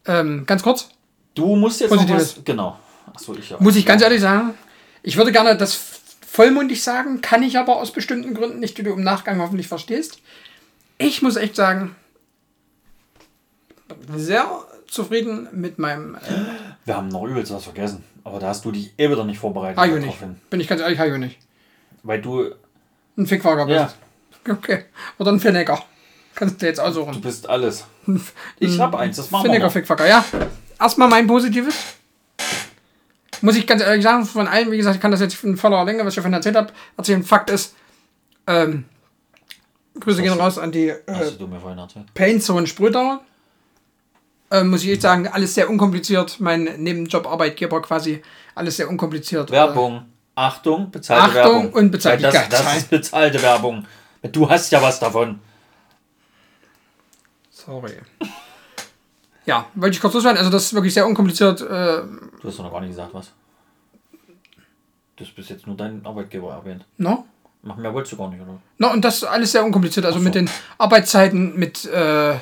[0.07, 0.89] Ähm, ganz kurz,
[1.37, 2.39] Du musst jetzt Positives.
[2.39, 2.45] was...
[2.45, 2.79] Genau.
[3.15, 3.59] Achso, ich ja.
[3.61, 4.55] muss ich ganz ehrlich sagen,
[5.03, 5.79] ich würde gerne das
[6.27, 10.19] vollmundig sagen, kann ich aber aus bestimmten Gründen nicht, die du im Nachgang hoffentlich verstehst.
[10.99, 11.95] Ich muss echt sagen,
[14.15, 14.49] sehr
[14.89, 16.19] zufrieden mit meinem äh,
[16.87, 18.03] Wir haben noch übelst was vergessen.
[18.25, 19.79] Aber da hast du dich eh wieder nicht vorbereitet.
[19.79, 20.51] Darauf nicht.
[20.51, 21.39] Bin ich ganz ehrlich, Hajo nicht.
[22.03, 22.51] Weil du...
[23.17, 23.97] Ein Fickwager bist.
[24.47, 24.85] Ja, Okay.
[25.19, 25.83] Oder ein Finnecker.
[26.37, 27.21] Kannst du jetzt du aussuchen.
[27.21, 27.85] bist alles.
[28.61, 30.09] Ich hab eins, das machen wir mal.
[30.09, 30.25] Ja.
[30.79, 31.75] Erstmal mein Positives.
[33.41, 35.85] Muss ich ganz ehrlich sagen, von allen, wie gesagt, ich kann das jetzt in voller
[35.85, 37.23] Länge, was ich davon erzählt habe, erzählen.
[37.23, 37.75] Fakt ist,
[38.47, 38.85] ähm,
[39.99, 41.49] Grüße gehen raus an die äh, du.
[42.15, 43.21] Paintzone Sprühdauer.
[44.51, 46.39] Ähm, muss ich echt sagen, alles sehr unkompliziert.
[46.39, 48.23] Mein Nebenjob-Arbeitgeber quasi,
[48.55, 49.51] alles sehr unkompliziert.
[49.51, 50.05] Werbung.
[50.35, 51.73] Achtung, bezahlte Achtung Werbung.
[51.73, 52.67] und bezahlte Weil das, Werbung.
[52.67, 53.87] das ist bezahlte Werbung.
[54.33, 55.41] Du hast ja was davon.
[57.57, 57.93] Sorry.
[59.47, 60.37] Ja, wollte ich kurz loswerden.
[60.39, 61.61] Also, das ist wirklich sehr unkompliziert.
[61.63, 63.31] Äh, Du hast doch noch gar nicht gesagt, was.
[65.17, 66.85] Du hast bis jetzt nur deinen Arbeitgeber erwähnt.
[66.99, 67.25] no?
[67.63, 68.61] Mach mehr wolltest du gar nicht, oder?
[68.79, 70.07] No, und das ist alles sehr unkompliziert.
[70.07, 70.25] Also so.
[70.25, 70.49] mit den
[70.79, 72.35] Arbeitszeiten, mit äh,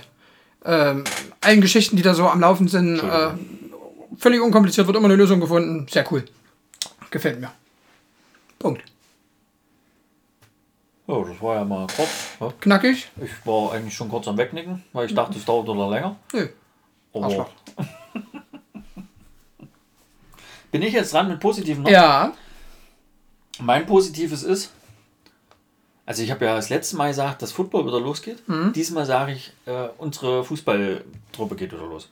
[0.66, 1.04] ähm,
[1.40, 2.98] allen Geschichten, die da so am Laufen sind.
[2.98, 3.30] Äh,
[4.18, 5.86] völlig unkompliziert, wird immer eine Lösung gefunden.
[5.90, 6.24] Sehr cool.
[7.10, 7.52] Gefällt mir.
[8.58, 8.82] Punkt.
[11.06, 12.08] Ja, das war ja mal kurz.
[12.40, 12.52] Ja.
[12.60, 13.10] Knackig?
[13.22, 16.16] Ich war eigentlich schon kurz am Wegnicken, weil ich dachte, es dauert oder länger.
[16.32, 16.48] Nö.
[17.12, 17.48] Aber
[20.70, 21.90] bin ich jetzt dran mit Positiven noch?
[21.90, 22.32] Ja.
[23.60, 24.72] Mein Positives ist,
[26.06, 28.46] also ich habe ja das letzte Mal gesagt, dass Football wieder losgeht.
[28.48, 28.72] Mhm.
[28.72, 32.08] Diesmal sage ich, äh, unsere Fußballtruppe geht wieder los.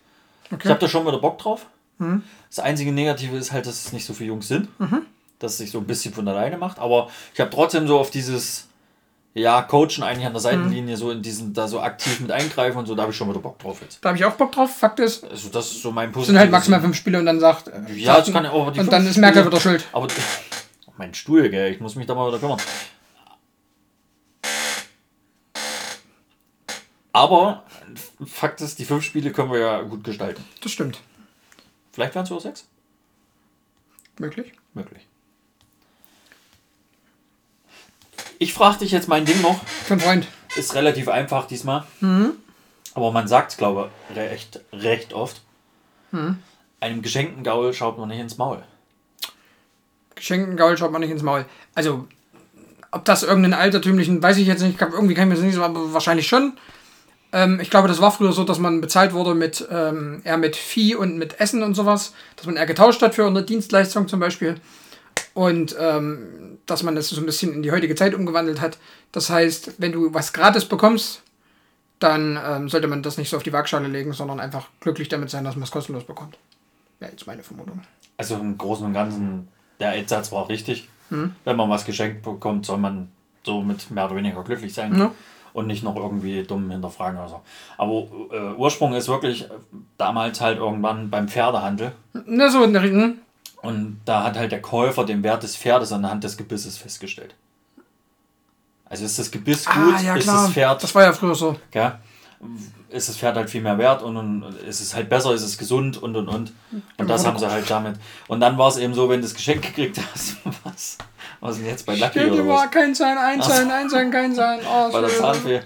[0.47, 0.69] Ich Okay.
[0.69, 1.67] habe da schon wieder Bock drauf.
[1.99, 2.23] Mhm.
[2.49, 4.69] Das einzige Negative ist halt, dass es nicht so viele Jungs sind.
[5.39, 6.79] Dass es sich so ein bisschen von alleine macht.
[6.79, 8.69] Aber ich habe trotzdem so auf dieses,
[9.35, 12.87] ja, Coachen eigentlich an der Seitenlinie, so in diesen, da so aktiv mit eingreifen und
[12.87, 13.99] so, da habe ich schon wieder Bock drauf jetzt.
[14.03, 14.77] Da habe ich auch Bock drauf.
[14.77, 16.27] Fakt ist, Also das ist so mein es Positives.
[16.27, 17.69] sind halt maximal fünf Spiele und dann sagt.
[17.69, 19.87] äh, Ja, das kann ja auch die Und dann ist Merkel wieder schuld.
[19.93, 20.07] Aber
[20.99, 22.59] mein Stuhl, gell, ich muss mich da mal wieder kümmern.
[27.15, 27.65] Aber
[28.27, 30.45] Fakt ist, die fünf Spiele können wir ja gut gestalten.
[30.63, 31.01] Das stimmt.
[31.93, 32.67] Vielleicht wären es sogar sechs?
[34.19, 34.53] Möglich.
[34.75, 35.07] Möglich.
[38.43, 39.61] Ich frage dich jetzt mein Ding noch.
[39.85, 40.27] Für Freund.
[40.57, 41.85] Ist relativ einfach diesmal.
[42.93, 45.43] Aber man sagt es, glaube ich, recht, recht oft.
[46.81, 48.65] Einem geschenkten Gaul schaut man nicht ins Maul.
[50.17, 51.45] Geschenkten Gaul schaut man nicht ins Maul.
[51.77, 52.09] Also,
[52.91, 55.77] ob das irgendeinen altertümlichen, weiß ich jetzt nicht, irgendwie kann ich mir das nicht sagen,
[55.77, 56.55] aber wahrscheinlich schon.
[57.31, 60.57] Ähm, ich glaube, das war früher so, dass man bezahlt wurde mit ähm, eher mit
[60.57, 64.19] Vieh und mit Essen und sowas, dass man eher getauscht hat für eine Dienstleistung zum
[64.19, 64.57] Beispiel.
[65.33, 68.79] Und ähm, dass man das so ein bisschen in die heutige Zeit umgewandelt hat.
[69.11, 71.23] Das heißt, wenn du was gratis bekommst,
[71.99, 75.31] dann ähm, sollte man das nicht so auf die Waagschale legen, sondern einfach glücklich damit
[75.31, 76.37] sein, dass man es kostenlos bekommt.
[77.01, 77.81] Ja, jetzt meine Vermutung.
[78.17, 79.49] Also im Großen und Ganzen,
[79.81, 80.89] der Endsatz war richtig.
[81.11, 81.35] Hm.
[81.45, 83.09] Wenn man was geschenkt bekommt, soll man
[83.45, 84.97] somit mehr oder weniger glücklich sein.
[84.97, 85.13] Ja.
[85.53, 87.41] Und nicht noch irgendwie dumm hinterfragen oder so.
[87.77, 89.49] Aber äh, Ursprung ist wirklich äh,
[89.99, 91.93] damals halt irgendwann beim Pferdehandel.
[92.27, 92.83] Na so, in der?
[93.63, 97.35] Und da hat halt der Käufer den Wert des Pferdes anhand des Gebisses festgestellt.
[98.87, 100.43] Also ist das Gebiss gut, Ah, ja ist klar.
[100.45, 101.57] das Pferd, Das war ja früher so.
[101.71, 101.93] gell,
[102.91, 105.57] ist das Pferd halt viel mehr wert und, und ist es halt besser, ist es
[105.57, 106.53] gesund und und und.
[106.99, 107.97] Und das haben sie halt damit.
[108.29, 110.99] Und dann war es eben so, wenn du das Geschenk gekriegt hast, was,
[111.41, 112.71] was denn jetzt bei Lucky Stell dir oder mal was?
[112.73, 114.61] kein sein, ein sein, ein sein, kein sein.
[114.69, 115.23] Oh, Bei der schwierig.
[115.23, 115.61] Zahnfee.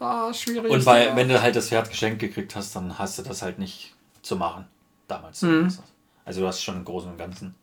[0.00, 0.70] Ah, schwierig.
[0.70, 3.58] Und bei, wenn du halt das Pferd geschenkt gekriegt hast, dann hast du das halt
[3.60, 4.66] nicht zu machen.
[5.06, 5.40] Damals.
[5.40, 5.72] Mhm.
[6.28, 7.54] Also du hast schon im Großen und Ganzen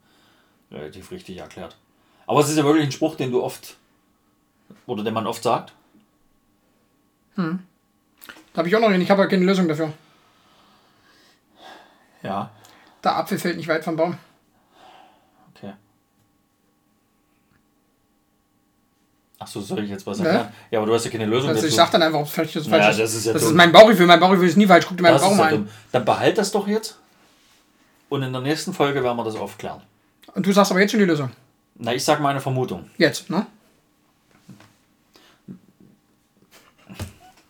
[0.72, 1.76] relativ richtig erklärt.
[2.26, 3.78] Aber es ist ja wirklich ein Spruch, den du oft
[4.88, 5.72] oder den man oft sagt.
[7.38, 9.04] Habe ich auch noch nicht.
[9.04, 9.94] Ich habe ja keine Lösung dafür.
[12.24, 12.50] Ja,
[13.04, 14.18] Der Apfel fällt nicht weit vom Baum.
[15.56, 15.74] okay.
[19.38, 20.28] Ach so, soll ich jetzt was Ne?
[20.30, 20.54] erklären?
[20.72, 21.76] Ja, aber du hast ja keine Lösung Also ich dazu.
[21.86, 22.68] sag dann einfach, ob es ist.
[22.68, 24.08] oder Naja, falsch das ist ja das ist mein Bauchgefühl.
[24.08, 24.86] Mein Bauchgefühl ist nie falsch.
[24.88, 25.66] Guck dir meinen das ist mal ja an.
[25.66, 25.70] dumm.
[25.92, 26.98] Dann behalt das doch jetzt.
[28.10, 29.82] Und in der nächsten Folge werden wir das aufklären.
[30.34, 31.32] Und du sagst aber jetzt schon die Lösung.
[31.76, 32.90] Na, ich sag meine Vermutung.
[32.98, 33.48] Jetzt, ne?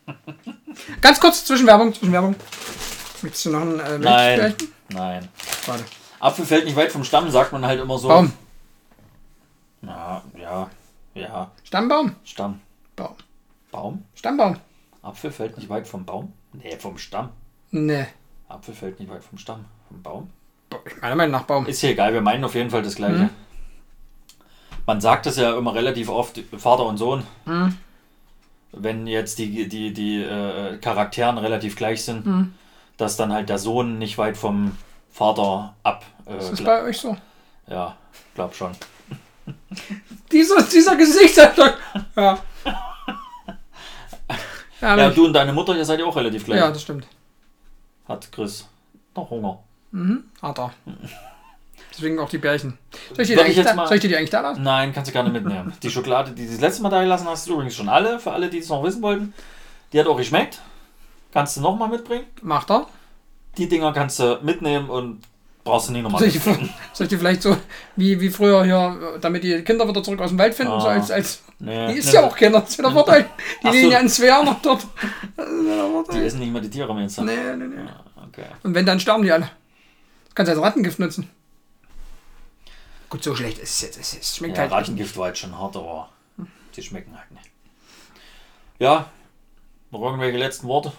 [1.00, 2.34] Ganz kurz, Zwischenwerbung, Zwischenwerbung.
[3.22, 4.38] Möchtest du noch ein äh, Nein.
[4.38, 4.64] vielleicht?
[4.90, 5.28] Nein.
[5.66, 5.84] Warte.
[6.20, 8.08] Apfel fällt nicht weit vom Stamm, sagt man halt immer so.
[8.08, 8.32] Baum.
[9.82, 10.70] Ja, ja,
[11.14, 11.50] ja.
[11.62, 12.16] Stammbaum?
[12.24, 12.60] Stamm.
[12.96, 13.14] Baum.
[13.70, 14.04] Baum?
[14.14, 14.56] Stammbaum.
[15.02, 16.32] Apfel fällt nicht weit vom Baum?
[16.52, 17.30] Nee, vom Stamm.
[17.70, 18.08] Ne.
[18.48, 19.66] Apfel fällt nicht weit vom Stamm.
[19.88, 20.30] Vom Baum?
[21.00, 21.66] Meiner Meinung nach Baum.
[21.66, 23.14] Ist hier egal, wir meinen auf jeden Fall das Gleiche.
[23.24, 23.30] Mhm.
[24.86, 27.24] Man sagt es ja immer relativ oft, Vater und Sohn.
[27.44, 27.76] Mhm.
[28.72, 32.54] Wenn jetzt die, die, die äh, Charakteren relativ gleich sind, Mhm.
[32.96, 34.76] dass dann halt der Sohn nicht weit vom
[35.10, 36.04] Vater ab.
[36.26, 37.16] Äh, Ist das bei euch so?
[37.68, 37.96] ja,
[38.34, 38.72] glaub schon.
[40.32, 41.78] Dieser, dieser Gesichtsausdruck.
[42.16, 42.38] Ja.
[44.80, 46.58] Ja, Ja, du und deine Mutter, ihr seid ja auch relativ gleich.
[46.58, 47.06] ja, das stimmt.
[48.08, 48.68] Hat Chris
[49.14, 49.60] noch Hunger.
[49.92, 50.24] Mhm.
[50.42, 50.72] Hat er.
[51.92, 52.76] Deswegen auch die Bärchen.
[53.14, 54.62] Soll ich dir die, ich da, mal- soll ich dir die eigentlich da lassen?
[54.62, 55.72] Nein, kannst du gerne mitnehmen.
[55.82, 58.18] Die Schokolade, die du das letzte Mal da gelassen hast, ist übrigens schon alle.
[58.18, 59.32] Für alle, die es noch wissen wollten.
[59.92, 60.60] Die hat auch geschmeckt.
[61.32, 62.24] Kannst du nochmal mitbringen.
[62.42, 62.86] Macht er.
[63.56, 65.22] Die Dinger kannst du mitnehmen und
[65.64, 66.40] brauchst du nie nochmal Soll ich,
[66.92, 67.56] soll ich dir vielleicht so,
[67.96, 70.80] wie, wie früher hier, damit die Kinder wieder zurück aus dem Wald finden, Ah.
[70.80, 73.24] so als, als Nee, die ist nee, ja auch Kinder, das ist wieder Vorteil.
[73.64, 74.86] Die liegen ja in Sphären noch dort.
[76.12, 77.22] Die essen nicht mehr die Tiere, meinst du?
[77.24, 77.76] Nee, nee, nee.
[78.16, 78.44] Ah, Okay.
[78.62, 79.48] Und wenn, dann sterben die alle.
[80.36, 81.30] Kannst du als Rattengift nutzen.
[83.08, 84.14] Gut, so schlecht ist es jetzt.
[84.20, 84.72] Es schmeckt Ja, halt.
[84.72, 86.10] Rattengift war jetzt schon hart, aber
[86.76, 87.50] die schmecken halt nicht.
[88.78, 89.10] Ja,
[89.90, 90.92] noch irgendwelche letzten Worte?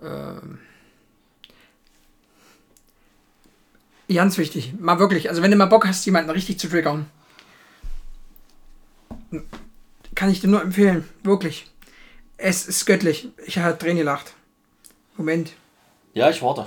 [0.00, 0.60] Ähm,
[4.08, 4.74] ganz wichtig.
[4.78, 5.28] Mal wirklich.
[5.28, 7.10] Also, wenn du mal Bock hast, jemanden richtig zu triggern,
[10.14, 11.08] kann ich dir nur empfehlen.
[11.24, 11.68] Wirklich.
[12.36, 13.30] Es ist göttlich.
[13.46, 14.34] Ich habe Tränen gelacht.
[15.16, 15.52] Moment.
[16.14, 16.66] Ja, ich warte.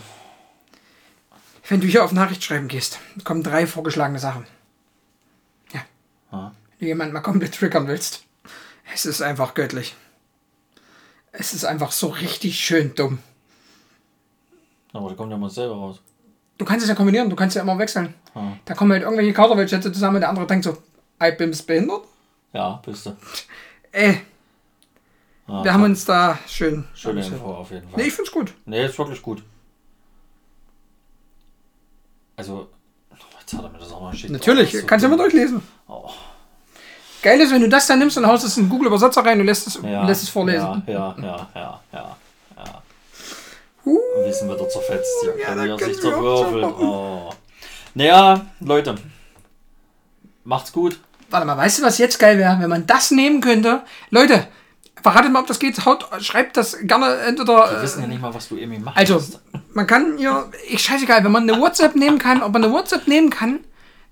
[1.68, 4.45] Wenn du hier auf Nachricht schreiben gehst, kommen drei vorgeschlagene Sachen.
[5.74, 5.82] Ja.
[6.32, 6.51] Ja.
[6.72, 8.24] Wenn du jemanden mal komplett triggern willst.
[8.93, 9.95] Es ist einfach göttlich.
[11.32, 13.20] Es ist einfach so richtig schön dumm.
[14.91, 16.01] Aber da kommt ja mal selber raus.
[16.57, 18.14] Du kannst es ja kombinieren, du kannst ja immer wechseln.
[18.36, 18.57] Ja.
[18.66, 20.78] Da kommen halt irgendwelche Kauderwelschätze zusammen und der andere denkt so,
[21.24, 22.03] ich bin behindert.
[22.51, 23.16] Ja, bist du.
[23.91, 24.22] Ey,
[25.47, 26.86] Ja, wir haben uns da schön.
[26.95, 27.34] Schöne schön.
[27.34, 27.99] Info auf jeden Fall.
[27.99, 28.53] Nee, ich find's gut.
[28.66, 29.43] Nee, ist wirklich gut.
[32.36, 32.68] Also,
[33.40, 34.32] jetzt hat er mir das auch mal geschickt.
[34.34, 35.26] Natürlich, Oh, so kannst du immer dumm.
[35.30, 35.62] durchlesen.
[35.88, 36.10] Oh,
[37.22, 39.46] Geil ist, wenn du das dann nimmst und haust es in Google Übersetzer rein und
[39.46, 40.84] lässt es, ja, lässt es vorlesen.
[40.88, 42.18] Ja, ja, ja, ja, ja.
[43.86, 45.10] Uh, Und wir sind wieder zerfetzt.
[45.26, 47.30] Ja, Ja, da ja, sich schon Oh.
[47.94, 48.96] Naja, Leute.
[50.44, 51.00] Macht's gut.
[51.30, 53.84] warte mal, weißt du, was jetzt geil wäre, wenn man das nehmen könnte?
[54.10, 54.48] Leute,
[55.04, 55.86] verratet mal, ob das geht.
[55.86, 57.70] Haut, schreibt das gerne entweder.
[57.72, 58.97] Wir wissen ja nicht mal, was du irgendwie machst.
[58.97, 59.22] Also,
[59.74, 63.08] man kann hier, ich scheißegal, wenn man eine WhatsApp nehmen kann, ob man eine WhatsApp
[63.08, 63.60] nehmen kann,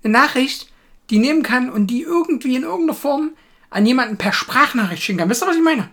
[0.04, 0.68] eine Nachricht,
[1.10, 3.30] die nehmen kann und die irgendwie in irgendeiner Form
[3.70, 5.28] an jemanden per Sprachnachricht schicken kann.
[5.30, 5.88] Wisst ihr, was ich meine?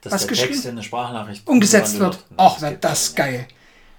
[0.00, 2.24] dass was der geschrieben- Text in eine Sprachnachricht Umgesetzt wird.
[2.36, 3.48] Ach, Das wäre das geil.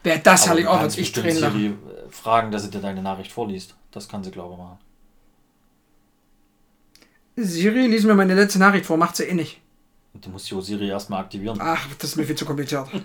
[0.04, 0.66] Wäre das herrlich.
[0.68, 1.36] Oh, würde ich drehen.
[1.36, 1.74] Siri
[2.10, 3.76] fragen, dass sie dir deine Nachricht vorliest.
[3.92, 4.78] Das kann sie, glaube ich, machen.
[7.36, 9.60] Siri, lies mir meine letzte Nachricht vor, macht sie eh nicht.
[10.14, 11.60] Und du musst die Siri erstmal aktivieren.
[11.62, 12.88] Ach, das ist mir viel zu kompliziert.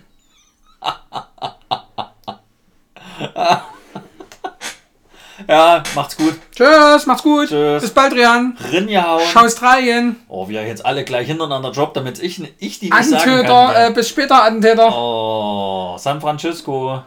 [5.49, 6.35] Ja, macht's gut.
[6.55, 7.49] Tschüss, macht's gut.
[7.49, 7.83] Tschüss.
[7.83, 8.57] Bis bald, Rian.
[8.73, 9.25] Rinjahauen.
[9.33, 10.17] Schau Australien.
[10.29, 13.73] Oh, wie er jetzt alle gleich hintereinander droppt, damit ich, ich die nicht sagen Antäter,
[13.75, 13.91] kann.
[13.91, 14.89] äh, bis später, Antäter.
[14.97, 17.03] Oh, San Francisco,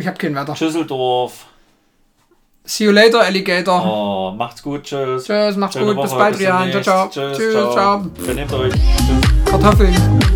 [0.00, 0.56] Ich hab keinen Wetter.
[0.56, 1.46] Schüsseldorf.
[2.64, 3.84] See you later, Alligator.
[3.84, 5.24] Oh, macht's gut, tschüss.
[5.24, 6.02] Tschüss, macht's Schöne gut.
[6.02, 6.70] Bis Woche, bald, Rian.
[6.72, 7.08] Ciao, ciao.
[7.08, 7.72] Tschüss, Tschüss, ciao.
[7.72, 7.98] ciao.
[8.26, 8.72] Benehmt euch.
[8.72, 9.35] Tschüss.
[9.56, 10.35] fotoğraf.